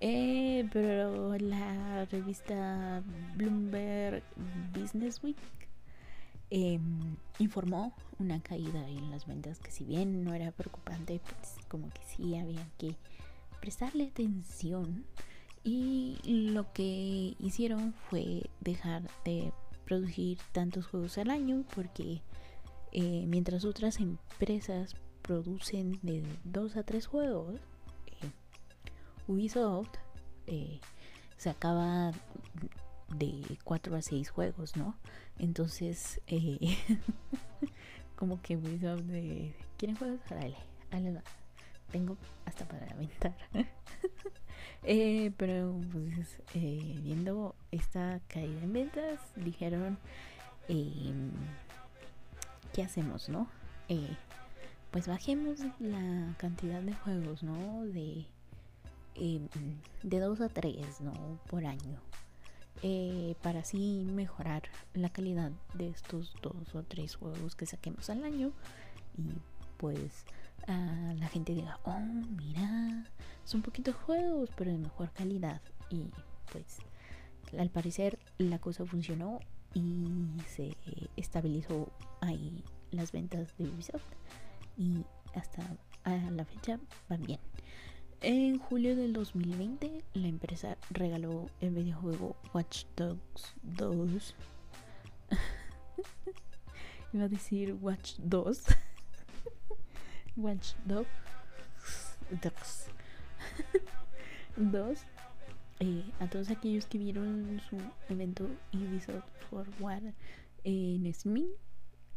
Eh, 0.00 0.68
pero 0.72 1.36
la 1.38 2.04
revista 2.04 3.02
Bloomberg 3.34 4.22
Business 4.72 5.22
Week 5.24 5.36
em, 6.50 7.16
informó 7.40 7.92
una 8.20 8.40
caída 8.40 8.88
en 8.88 9.10
las 9.10 9.26
ventas 9.26 9.58
que 9.58 9.72
si 9.72 9.84
bien 9.84 10.22
no 10.24 10.34
era 10.34 10.52
preocupante, 10.52 11.20
pues 11.20 11.56
como 11.68 11.90
que 11.90 12.00
sí 12.06 12.36
había 12.36 12.64
que 12.78 12.94
prestarle 13.60 14.04
atención 14.04 15.04
y 15.64 16.18
lo 16.24 16.72
que 16.72 17.34
hicieron 17.40 17.92
fue 18.08 18.48
dejar 18.60 19.02
de 19.24 19.52
producir 19.84 20.38
tantos 20.52 20.86
juegos 20.86 21.18
al 21.18 21.30
año 21.30 21.64
porque 21.74 22.22
eh, 22.92 23.24
mientras 23.26 23.64
otras 23.64 23.98
empresas 24.00 24.96
producen 25.22 25.98
de 26.02 26.22
dos 26.44 26.76
a 26.76 26.82
tres 26.82 27.06
juegos, 27.06 27.60
Ubisoft 29.28 29.90
eh, 30.46 30.80
se 31.36 31.50
acaba 31.50 32.12
de 33.08 33.58
cuatro 33.62 33.94
a 33.94 34.02
seis 34.02 34.30
juegos, 34.30 34.76
¿no? 34.76 34.96
Entonces, 35.38 36.20
como 38.16 38.42
que 38.42 38.56
Ubisoft 38.56 39.02
de, 39.02 39.54
¿quieren 39.76 39.96
juegos? 39.96 40.20
Dale, 40.28 40.56
dale, 40.90 41.22
tengo 41.92 42.16
hasta 42.44 42.66
para 42.66 42.86
aventar. 42.90 43.36
pero 45.36 45.80
pues 45.92 46.40
viendo 47.02 47.54
esta 47.70 48.20
caída 48.28 48.62
en 48.62 48.72
ventas, 48.72 49.20
dijeron 49.36 49.98
em, 50.68 51.30
¿qué 52.72 52.82
hacemos, 52.82 53.28
no? 53.28 53.48
Eh, 53.88 54.16
pues 54.90 55.06
bajemos 55.06 55.60
la 55.78 56.34
cantidad 56.38 56.80
de 56.80 56.94
juegos, 56.94 57.42
¿no? 57.42 57.84
De, 57.84 58.26
em, 59.18 59.48
de 60.02 60.20
dos 60.20 60.40
a 60.40 60.48
tres, 60.48 61.00
¿no? 61.00 61.12
Por 61.48 61.66
año. 61.66 62.00
Eh, 62.82 63.34
para 63.42 63.60
así 63.60 64.04
mejorar 64.04 64.62
la 64.94 65.08
calidad 65.08 65.50
de 65.74 65.88
estos 65.88 66.36
dos 66.42 66.74
o 66.76 66.84
tres 66.84 67.16
juegos 67.16 67.56
que 67.56 67.66
saquemos 67.66 68.08
al 68.08 68.22
año 68.22 68.52
y 69.16 69.32
pues 69.78 70.24
la 70.68 71.28
gente 71.28 71.54
diga, 71.54 71.80
oh, 71.84 71.98
mira, 71.98 73.04
son 73.44 73.62
poquitos 73.62 73.94
juegos, 73.94 74.50
pero 74.56 74.70
de 74.70 74.78
mejor 74.78 75.10
calidad. 75.12 75.62
Y 75.90 76.04
pues 76.52 76.78
al 77.58 77.70
parecer 77.70 78.18
la 78.36 78.58
cosa 78.58 78.84
funcionó 78.84 79.40
y 79.72 80.28
se 80.46 80.76
estabilizó 81.16 81.90
ahí 82.20 82.62
las 82.90 83.12
ventas 83.12 83.56
de 83.56 83.68
Ubisoft 83.68 84.04
y 84.76 85.04
hasta 85.34 85.62
la 86.30 86.44
fecha 86.44 86.78
van 87.08 87.22
bien. 87.22 87.40
En 88.20 88.58
julio 88.58 88.96
del 88.96 89.12
2020 89.12 90.02
la 90.14 90.26
empresa 90.26 90.76
regaló 90.90 91.48
el 91.60 91.70
videojuego 91.70 92.34
Watch 92.52 92.84
Dogs 92.96 93.54
2. 93.62 94.34
Iba 97.12 97.24
a 97.24 97.28
decir 97.28 97.74
Watch 97.80 98.14
2. 98.18 98.64
Watch 100.36 100.72
Dogs 100.84 101.10
2 104.56 104.98
eh, 105.78 106.04
a 106.18 106.26
todos 106.26 106.50
aquellos 106.50 106.86
que 106.86 106.98
vieron 106.98 107.60
su 107.70 107.76
evento 108.12 108.48
Ubisoft 108.72 109.30
Forward 109.48 110.12
en 110.64 111.14
Steam. 111.14 111.46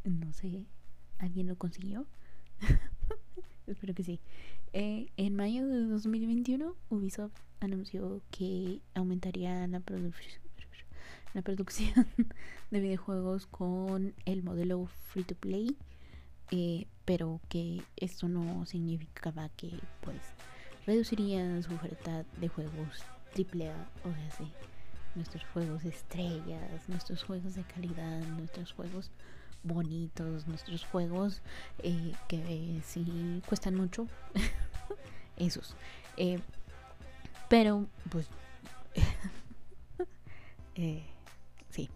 No 0.03 0.33
sé, 0.33 0.65
¿alguien 1.19 1.45
lo 1.47 1.55
consiguió? 1.57 2.07
Espero 3.67 3.93
que 3.93 4.03
sí. 4.03 4.19
Eh, 4.73 5.11
en 5.17 5.35
mayo 5.35 5.67
de 5.67 5.85
2021, 5.85 6.75
Ubisoft 6.89 7.33
anunció 7.59 8.21
que 8.31 8.81
aumentaría 8.93 9.67
la, 9.67 9.81
la 11.33 11.41
producción 11.41 12.07
de 12.71 12.79
videojuegos 12.79 13.47
con 13.47 14.13
el 14.25 14.43
modelo 14.43 14.87
free 14.87 15.23
to 15.23 15.35
play, 15.35 15.77
eh, 16.51 16.87
pero 17.05 17.39
que 17.49 17.81
esto 17.97 18.27
no 18.27 18.65
significaba 18.65 19.49
que 19.49 19.71
pues 20.01 20.19
reducirían 20.85 21.61
su 21.63 21.73
oferta 21.73 22.25
de 22.39 22.47
juegos 22.47 23.03
triple 23.33 23.69
A, 23.69 23.89
o 24.03 24.13
sea, 24.13 24.31
sí, 24.31 24.51
nuestros 25.15 25.43
juegos 25.53 25.85
estrellas, 25.85 26.87
nuestros 26.87 27.23
juegos 27.23 27.55
de 27.55 27.63
calidad, 27.63 28.21
nuestros 28.37 28.71
juegos 28.73 29.11
bonitos, 29.63 30.47
nuestros 30.47 30.85
juegos 30.85 31.41
eh, 31.79 32.13
que 32.27 32.81
sí 32.85 33.41
cuestan 33.47 33.75
mucho, 33.75 34.07
esos. 35.37 35.75
Eh, 36.17 36.39
pero, 37.49 37.87
pues, 38.09 38.27
eh, 40.75 41.03
sí. 41.69 41.89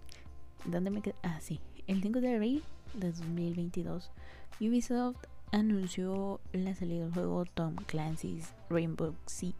¿Dónde 0.66 0.90
me 0.90 1.02
quedé? 1.02 1.16
Ah, 1.24 1.40
sí. 1.42 1.60
El 1.88 2.02
5 2.02 2.22
de 2.22 2.36
abril 2.36 2.64
de 2.94 3.12
2022, 3.12 4.12
Ubisoft 4.60 5.24
anunció 5.52 6.42
la 6.52 6.74
salida 6.76 7.04
del 7.04 7.14
juego 7.14 7.46
Tom 7.46 7.76
Clancy's 7.76 8.54
Rainbow 8.70 9.16
Six 9.28 9.56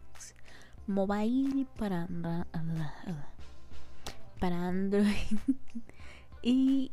mobile 0.86 1.66
para, 1.78 2.08
para 4.38 4.68
Android 4.68 5.38
y 6.42 6.92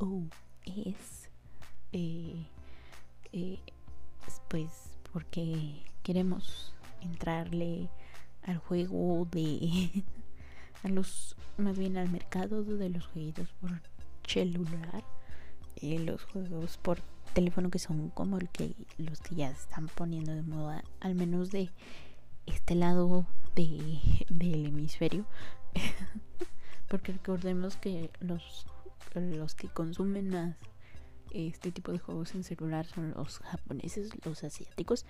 iOS. 0.00 1.28
Eh, 1.92 2.46
eh, 3.32 3.58
pues 4.48 4.98
porque 5.12 5.82
queremos 6.02 6.74
entrarle 7.00 7.88
al 8.42 8.58
juego 8.58 9.26
de 9.30 10.04
a 10.82 10.88
los 10.88 11.36
más 11.56 11.78
bien 11.78 11.96
al 11.96 12.10
mercado 12.10 12.64
de 12.64 12.88
los 12.90 13.06
juegos 13.06 13.48
por 13.60 13.80
celular 14.26 15.04
y 15.76 15.98
los 15.98 16.24
juegos 16.24 16.78
por 16.78 17.00
teléfono 17.34 17.70
que 17.70 17.78
son 17.78 18.10
como 18.10 18.38
el 18.38 18.48
que 18.48 18.74
los 18.98 19.20
que 19.20 19.36
ya 19.36 19.50
están 19.50 19.88
poniendo 19.88 20.32
de 20.32 20.42
moda 20.42 20.82
al 21.00 21.14
menos 21.14 21.50
de 21.50 21.70
este 22.46 22.74
lado 22.74 23.26
de, 23.54 24.26
del 24.28 24.66
hemisferio 24.66 25.26
porque 26.88 27.12
recordemos 27.12 27.76
que 27.76 28.10
los 28.20 28.66
los 29.14 29.54
que 29.54 29.68
consumen 29.68 30.28
más 30.30 30.56
este 31.32 31.70
tipo 31.70 31.92
de 31.92 31.98
juegos 31.98 32.34
en 32.34 32.42
celular 32.42 32.86
son 32.86 33.12
los 33.12 33.38
japoneses 33.38 34.10
los 34.24 34.42
asiáticos. 34.44 35.06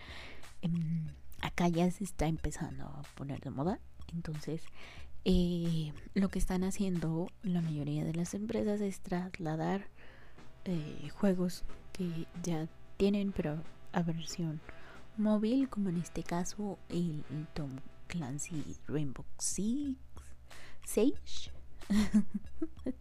Em, 0.62 1.06
acá 1.40 1.68
ya 1.68 1.90
se 1.90 2.04
está 2.04 2.26
empezando 2.26 2.84
a 2.84 3.02
poner 3.14 3.40
de 3.40 3.50
moda. 3.50 3.80
Entonces 4.12 4.62
eh, 5.24 5.92
lo 6.14 6.30
que 6.30 6.38
están 6.38 6.64
haciendo 6.64 7.30
la 7.42 7.60
mayoría 7.60 8.04
de 8.04 8.14
las 8.14 8.32
empresas 8.32 8.80
es 8.80 9.00
trasladar 9.00 9.86
eh, 10.64 11.10
juegos 11.10 11.64
que 11.92 12.26
ya 12.42 12.68
tienen 12.96 13.32
pero 13.32 13.62
a 13.92 14.02
versión 14.02 14.60
móvil 15.18 15.68
como 15.68 15.90
en 15.90 15.98
este 15.98 16.22
caso 16.22 16.78
el, 16.88 17.22
Tom 17.52 17.70
Clancy 18.06 18.76
Rainbow 18.88 19.26
Six 19.38 19.98
Sage 20.86 21.52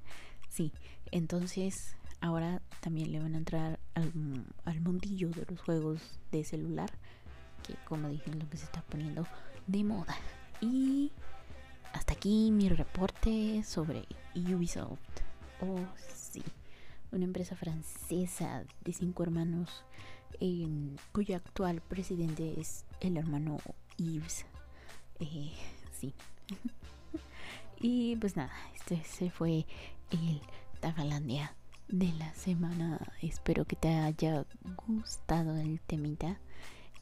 sí 0.50 0.72
entonces 1.12 1.96
ahora 2.22 2.62
también 2.82 3.12
le 3.12 3.20
van 3.20 3.36
a 3.36 3.38
entrar 3.38 3.80
al, 3.96 4.12
al 4.66 4.82
mundillo 4.82 5.30
de 5.30 5.46
los 5.50 5.62
juegos 5.62 6.02
de 6.32 6.44
celular 6.44 6.90
que 7.66 7.76
como 7.86 8.10
dije 8.10 8.34
lo 8.34 8.50
que 8.50 8.58
se 8.58 8.66
está 8.66 8.82
poniendo 8.84 9.26
de 9.68 9.84
moda. 9.84 10.16
Y 10.62 11.12
hasta 11.94 12.14
aquí 12.14 12.52
mi 12.52 12.70
reporte 12.70 13.64
sobre 13.64 14.06
Ubisoft. 14.36 15.00
Oh 15.62 15.86
sí 16.14 16.44
una 17.12 17.26
empresa 17.26 17.56
francesa 17.56 18.64
de 18.84 18.94
cinco 18.94 19.24
hermanos 19.24 19.84
cuyo 21.12 21.36
actual 21.36 21.82
presidente 21.82 22.60
es 22.60 22.86
el 23.02 23.18
hermano 23.18 23.58
Yves. 23.98 24.46
Eh, 25.20 25.52
sí. 26.00 26.14
Y 27.82 28.18
pues 28.18 28.36
nada 28.36 28.52
este 28.76 29.02
se 29.06 29.30
fue 29.30 29.66
el 30.12 30.42
Tagalandia 30.80 31.56
de 31.88 32.12
la 32.14 32.34
semana 32.34 33.00
espero 33.22 33.66
que 33.66 33.76
te 33.76 33.90
haya 33.90 34.46
gustado 34.88 35.58
el 35.58 35.80
temita 35.82 36.40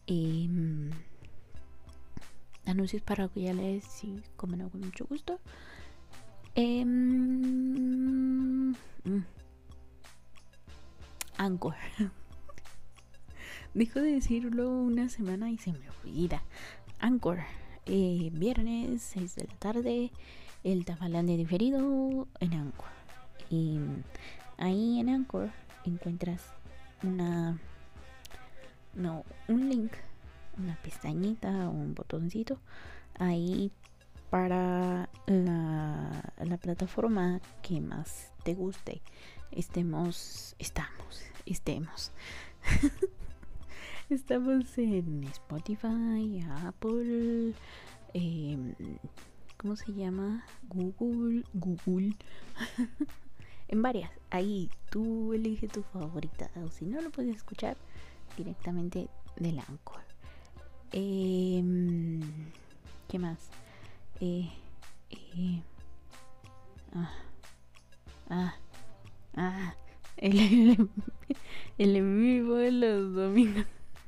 em, 0.07 0.91
anuncios 2.65 3.01
parroquiales 3.01 4.03
y 4.03 4.21
como 4.35 4.55
no 4.55 4.69
con 4.69 4.81
mucho 4.81 5.05
gusto. 5.05 5.39
Anchor. 11.37 11.75
Dejo 13.73 13.99
de 13.99 14.13
decirlo 14.13 14.69
una 14.69 15.07
semana 15.09 15.51
y 15.51 15.57
se 15.57 15.71
me 15.71 15.89
olvida. 15.89 16.41
Anchor. 16.99 17.39
Eh, 17.85 18.29
viernes 18.33 19.01
6 19.01 19.35
de 19.35 19.43
la 19.45 19.55
tarde. 19.55 20.11
El 20.63 20.83
de 20.83 21.37
diferido 21.37 22.27
en 22.39 22.53
Anchor. 22.53 22.96
Y 23.49 23.79
ahí 24.57 24.99
en 24.99 25.09
Anchor 25.09 25.49
encuentras 25.85 26.41
una. 27.03 27.57
No, 28.93 29.23
un 29.47 29.69
link. 29.69 29.93
Una 30.57 30.75
pestañita 30.81 31.69
o 31.69 31.71
un 31.71 31.93
botoncito. 31.93 32.59
Ahí 33.19 33.71
para 34.29 35.09
la, 35.27 36.33
la 36.43 36.57
plataforma 36.57 37.39
que 37.61 37.79
más 37.79 38.31
te 38.43 38.55
guste 38.55 39.01
estemos, 39.51 40.55
estamos, 40.59 41.21
estemos. 41.45 42.11
estamos 44.09 44.77
en 44.77 45.23
Spotify, 45.25 46.43
Apple, 46.65 47.53
em, 48.13 48.73
¿cómo 49.57 49.75
se 49.75 49.93
llama? 49.93 50.45
Google, 50.69 51.43
Google. 51.53 52.13
en 53.67 53.81
varias. 53.81 54.11
Ahí 54.29 54.69
tú 54.89 55.33
elige 55.33 55.67
tu 55.67 55.83
favorita. 55.83 56.49
O 56.63 56.69
si 56.69 56.85
no, 56.85 57.01
lo 57.01 57.09
puedes 57.09 57.35
escuchar 57.35 57.77
directamente 58.37 59.07
del 59.37 59.59
Anchor. 59.59 60.01
Em, 60.91 62.21
¿Qué 63.07 63.19
más? 63.19 63.49
Eh, 64.19 64.49
eh, 65.09 65.61
ah, 66.93 67.13
ah 68.29 68.55
Ah, 69.39 69.75
el, 70.17 70.89
el, 71.77 71.95
en 71.95 72.19
vivo 72.19 72.55
de 72.55 72.71
los 72.71 73.13
domingos. 73.13 73.65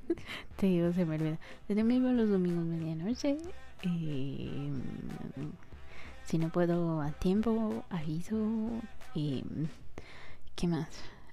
Te 0.58 0.66
digo, 0.66 0.92
se 0.92 1.06
me 1.06 1.16
olvida. 1.16 1.38
El 1.68 1.78
en 1.78 1.88
vivo 1.88 2.10
los 2.10 2.30
domingos 2.32 2.66
medianoche. 2.66 3.38
Eh, 3.84 4.72
si 6.26 6.40
no 6.40 6.50
puedo 6.50 7.00
a 7.00 7.12
tiempo, 7.12 7.86
aviso. 7.92 8.36
Eh, 9.16 9.44
¿Qué 10.56 10.68
más? 10.68 10.88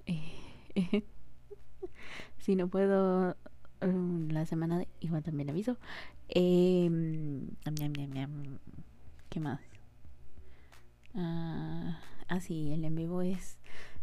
Eh, 0.07 0.75
si 2.39 2.57
no 2.57 2.69
puedo 2.69 3.37
um, 3.83 4.29
la 4.29 4.47
semana, 4.47 4.85
igual 5.01 5.23
también 5.23 5.51
aviso. 5.51 5.77
Eh, 6.29 6.89
¿Qué 9.29 9.41
más? 9.41 9.61
Ah, 11.15 12.01
ah, 12.29 12.41
sí, 12.41 12.73
el 12.73 12.85
en 12.85 12.95
vivo 12.95 13.23
es 13.23 13.59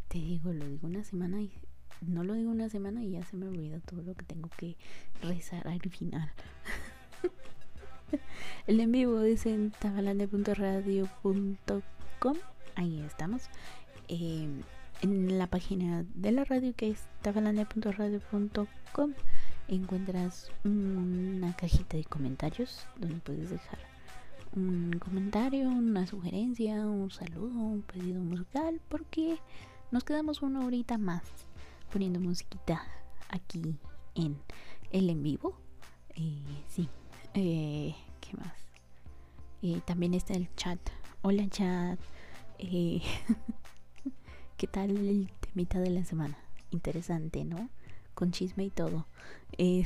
te 0.08 0.18
digo, 0.20 0.54
lo 0.54 0.68
digo 0.68 0.88
una 0.88 1.04
semana 1.04 1.42
y 1.42 1.52
no 2.02 2.24
lo 2.24 2.34
digo 2.34 2.52
una 2.52 2.70
semana 2.70 3.04
y 3.04 3.12
ya 3.12 3.26
se 3.26 3.36
me 3.36 3.48
olvida 3.48 3.80
todo 3.80 4.04
lo 4.04 4.14
que 4.14 4.26
tengo 4.26 4.50
que 4.58 4.78
rezar 5.22 5.68
al 5.68 5.82
final. 5.90 6.32
El 8.68 8.80
en 8.80 8.92
vivo 8.92 9.22
es 9.22 9.48
en 9.48 9.72
tabalande.radio.com. 9.72 12.38
Ahí 12.76 13.02
estamos. 13.02 13.44
Em, 14.08 14.62
en 15.02 15.38
la 15.38 15.48
página 15.48 16.06
de 16.14 16.32
la 16.32 16.44
radio 16.44 16.74
que 16.76 16.90
es 16.92 17.08
tabalande.radio.com 17.22 19.14
encuentras 19.68 20.52
una 20.64 21.56
cajita 21.56 21.98
de 21.98 22.04
comentarios 22.04 22.86
donde 22.98 23.20
puedes 23.22 23.50
dejar 23.50 23.80
un 24.56 25.00
comentario, 25.00 25.68
una 25.70 26.06
sugerencia, 26.06 26.86
un 26.86 27.10
saludo, 27.10 27.60
un 27.60 27.82
pedido 27.82 28.22
musical, 28.22 28.80
porque 28.88 29.40
nos 29.92 30.04
quedamos 30.04 30.42
una 30.42 30.66
horita 30.66 30.98
más 30.98 31.24
poniendo 31.92 32.20
musiquita 32.20 32.84
aquí 33.30 33.76
en 34.16 34.38
el 34.92 35.10
en 35.10 35.24
vivo. 35.24 35.58
Eh, 36.16 36.64
sí, 36.68 36.88
eh, 37.34 37.96
¿qué 38.22 38.38
más? 38.38 38.54
Eh, 39.62 39.82
también 39.86 40.14
está 40.14 40.34
el 40.34 40.54
chat. 40.56 40.80
Hola 41.22 41.48
chat. 41.50 42.00
¿Qué 44.58 44.68
tal 44.68 44.92
el 44.92 45.32
temita 45.40 45.80
de 45.80 45.90
la 45.90 46.06
semana? 46.06 46.38
Interesante, 46.72 47.46
¿no? 47.46 47.70
Con 48.14 48.32
chisme 48.32 48.66
y 48.66 48.70
todo. 48.70 49.06
y 49.58 49.86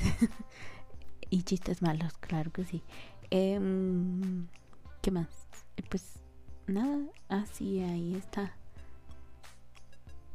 chistes 1.43 1.81
malos, 1.81 2.13
claro 2.19 2.51
que 2.51 2.63
sí. 2.63 2.81
Em, 3.29 4.47
¿Qué 5.01 5.11
más? 5.11 5.27
Pues 5.89 6.19
nada, 6.67 6.99
así 7.29 7.81
ahí 7.81 8.15
está 8.15 8.53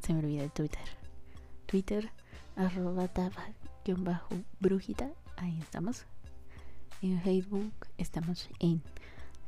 se 0.02 0.12
me 0.12 0.18
olvida 0.18 0.42
el 0.42 0.50
Twitter. 0.50 0.82
Twitter, 1.66 2.10
arroba 2.56 3.08
bajo 3.98 4.34
brujita. 4.60 5.10
Ahí 5.36 5.58
estamos. 5.60 6.04
En 7.00 7.20
Facebook 7.22 7.72
estamos 7.98 8.48
en 8.58 8.82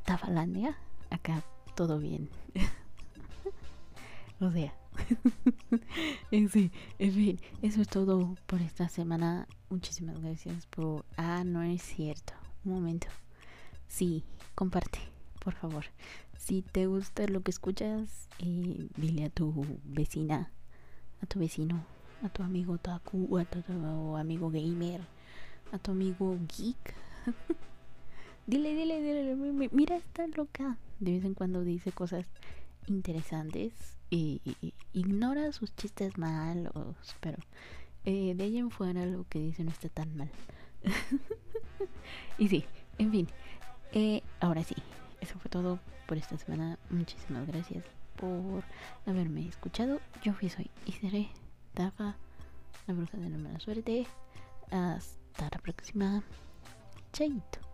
Tafalandia. 0.05 0.77
Acá 1.09 1.43
todo 1.75 1.99
bien. 1.99 2.29
o 4.39 4.51
sea. 4.51 4.73
en 6.31 6.49
fin, 6.49 7.39
eso 7.61 7.81
es 7.81 7.87
todo 7.87 8.35
por 8.45 8.61
esta 8.61 8.87
semana. 8.87 9.47
Muchísimas 9.69 10.19
gracias 10.21 10.65
por... 10.67 11.05
Ah, 11.17 11.43
no 11.43 11.61
es 11.63 11.81
cierto. 11.81 12.33
Un 12.63 12.73
momento. 12.73 13.07
Sí, 13.87 14.23
comparte, 14.55 14.99
por 15.43 15.53
favor. 15.53 15.85
Si 16.37 16.61
te 16.61 16.87
gusta 16.87 17.27
lo 17.27 17.41
que 17.41 17.51
escuchas, 17.51 18.29
eh, 18.39 18.87
dile 18.95 19.25
a 19.25 19.29
tu 19.29 19.65
vecina, 19.83 20.51
a 21.21 21.25
tu 21.25 21.39
vecino, 21.39 21.83
a 22.23 22.29
tu 22.29 22.43
amigo 22.43 22.77
taku, 22.77 23.37
a 23.37 23.45
tu, 23.45 24.15
amigo 24.15 24.49
gamer, 24.49 25.01
a 25.71 25.77
tu 25.77 25.91
amigo 25.91 26.37
geek. 26.47 26.95
dile, 28.45 28.73
dile, 28.75 29.01
dile, 29.01 29.69
mira 29.71 29.95
esta 29.95 30.27
loca. 30.27 30.77
De 30.99 31.13
vez 31.13 31.25
en 31.25 31.33
cuando 31.33 31.63
dice 31.63 31.91
cosas 31.91 32.25
interesantes. 32.87 33.73
Y, 34.09 34.41
ignora 34.93 35.51
sus 35.51 35.75
chistes 35.75 36.17
malos, 36.17 36.95
pero 37.19 37.37
eh, 38.05 38.33
de 38.35 38.43
ahí 38.43 38.57
en 38.57 38.69
fuera 38.69 39.05
lo 39.05 39.25
que 39.27 39.39
dice 39.39 39.63
no 39.63 39.71
está 39.71 39.89
tan 39.89 40.15
mal. 40.15 40.29
y 42.37 42.47
sí, 42.47 42.65
en 42.97 43.11
fin. 43.11 43.27
Eh, 43.91 44.21
ahora 44.39 44.63
sí, 44.63 44.75
eso 45.21 45.37
fue 45.39 45.49
todo 45.49 45.79
por 46.07 46.17
esta 46.17 46.37
semana. 46.37 46.77
Muchísimas 46.89 47.47
gracias 47.47 47.83
por 48.15 48.63
haberme 49.05 49.47
escuchado. 49.47 49.99
Yo 50.23 50.33
fui, 50.33 50.49
soy 50.49 50.69
y 50.85 50.91
seré 50.93 51.29
Dafa, 51.73 52.15
la 52.87 52.93
bruja 52.93 53.17
de 53.17 53.29
la 53.29 53.37
mala 53.37 53.59
suerte. 53.59 54.07
Hasta 54.71 55.49
la 55.51 55.59
próxima. 55.59 56.23
Chaito. 57.11 57.64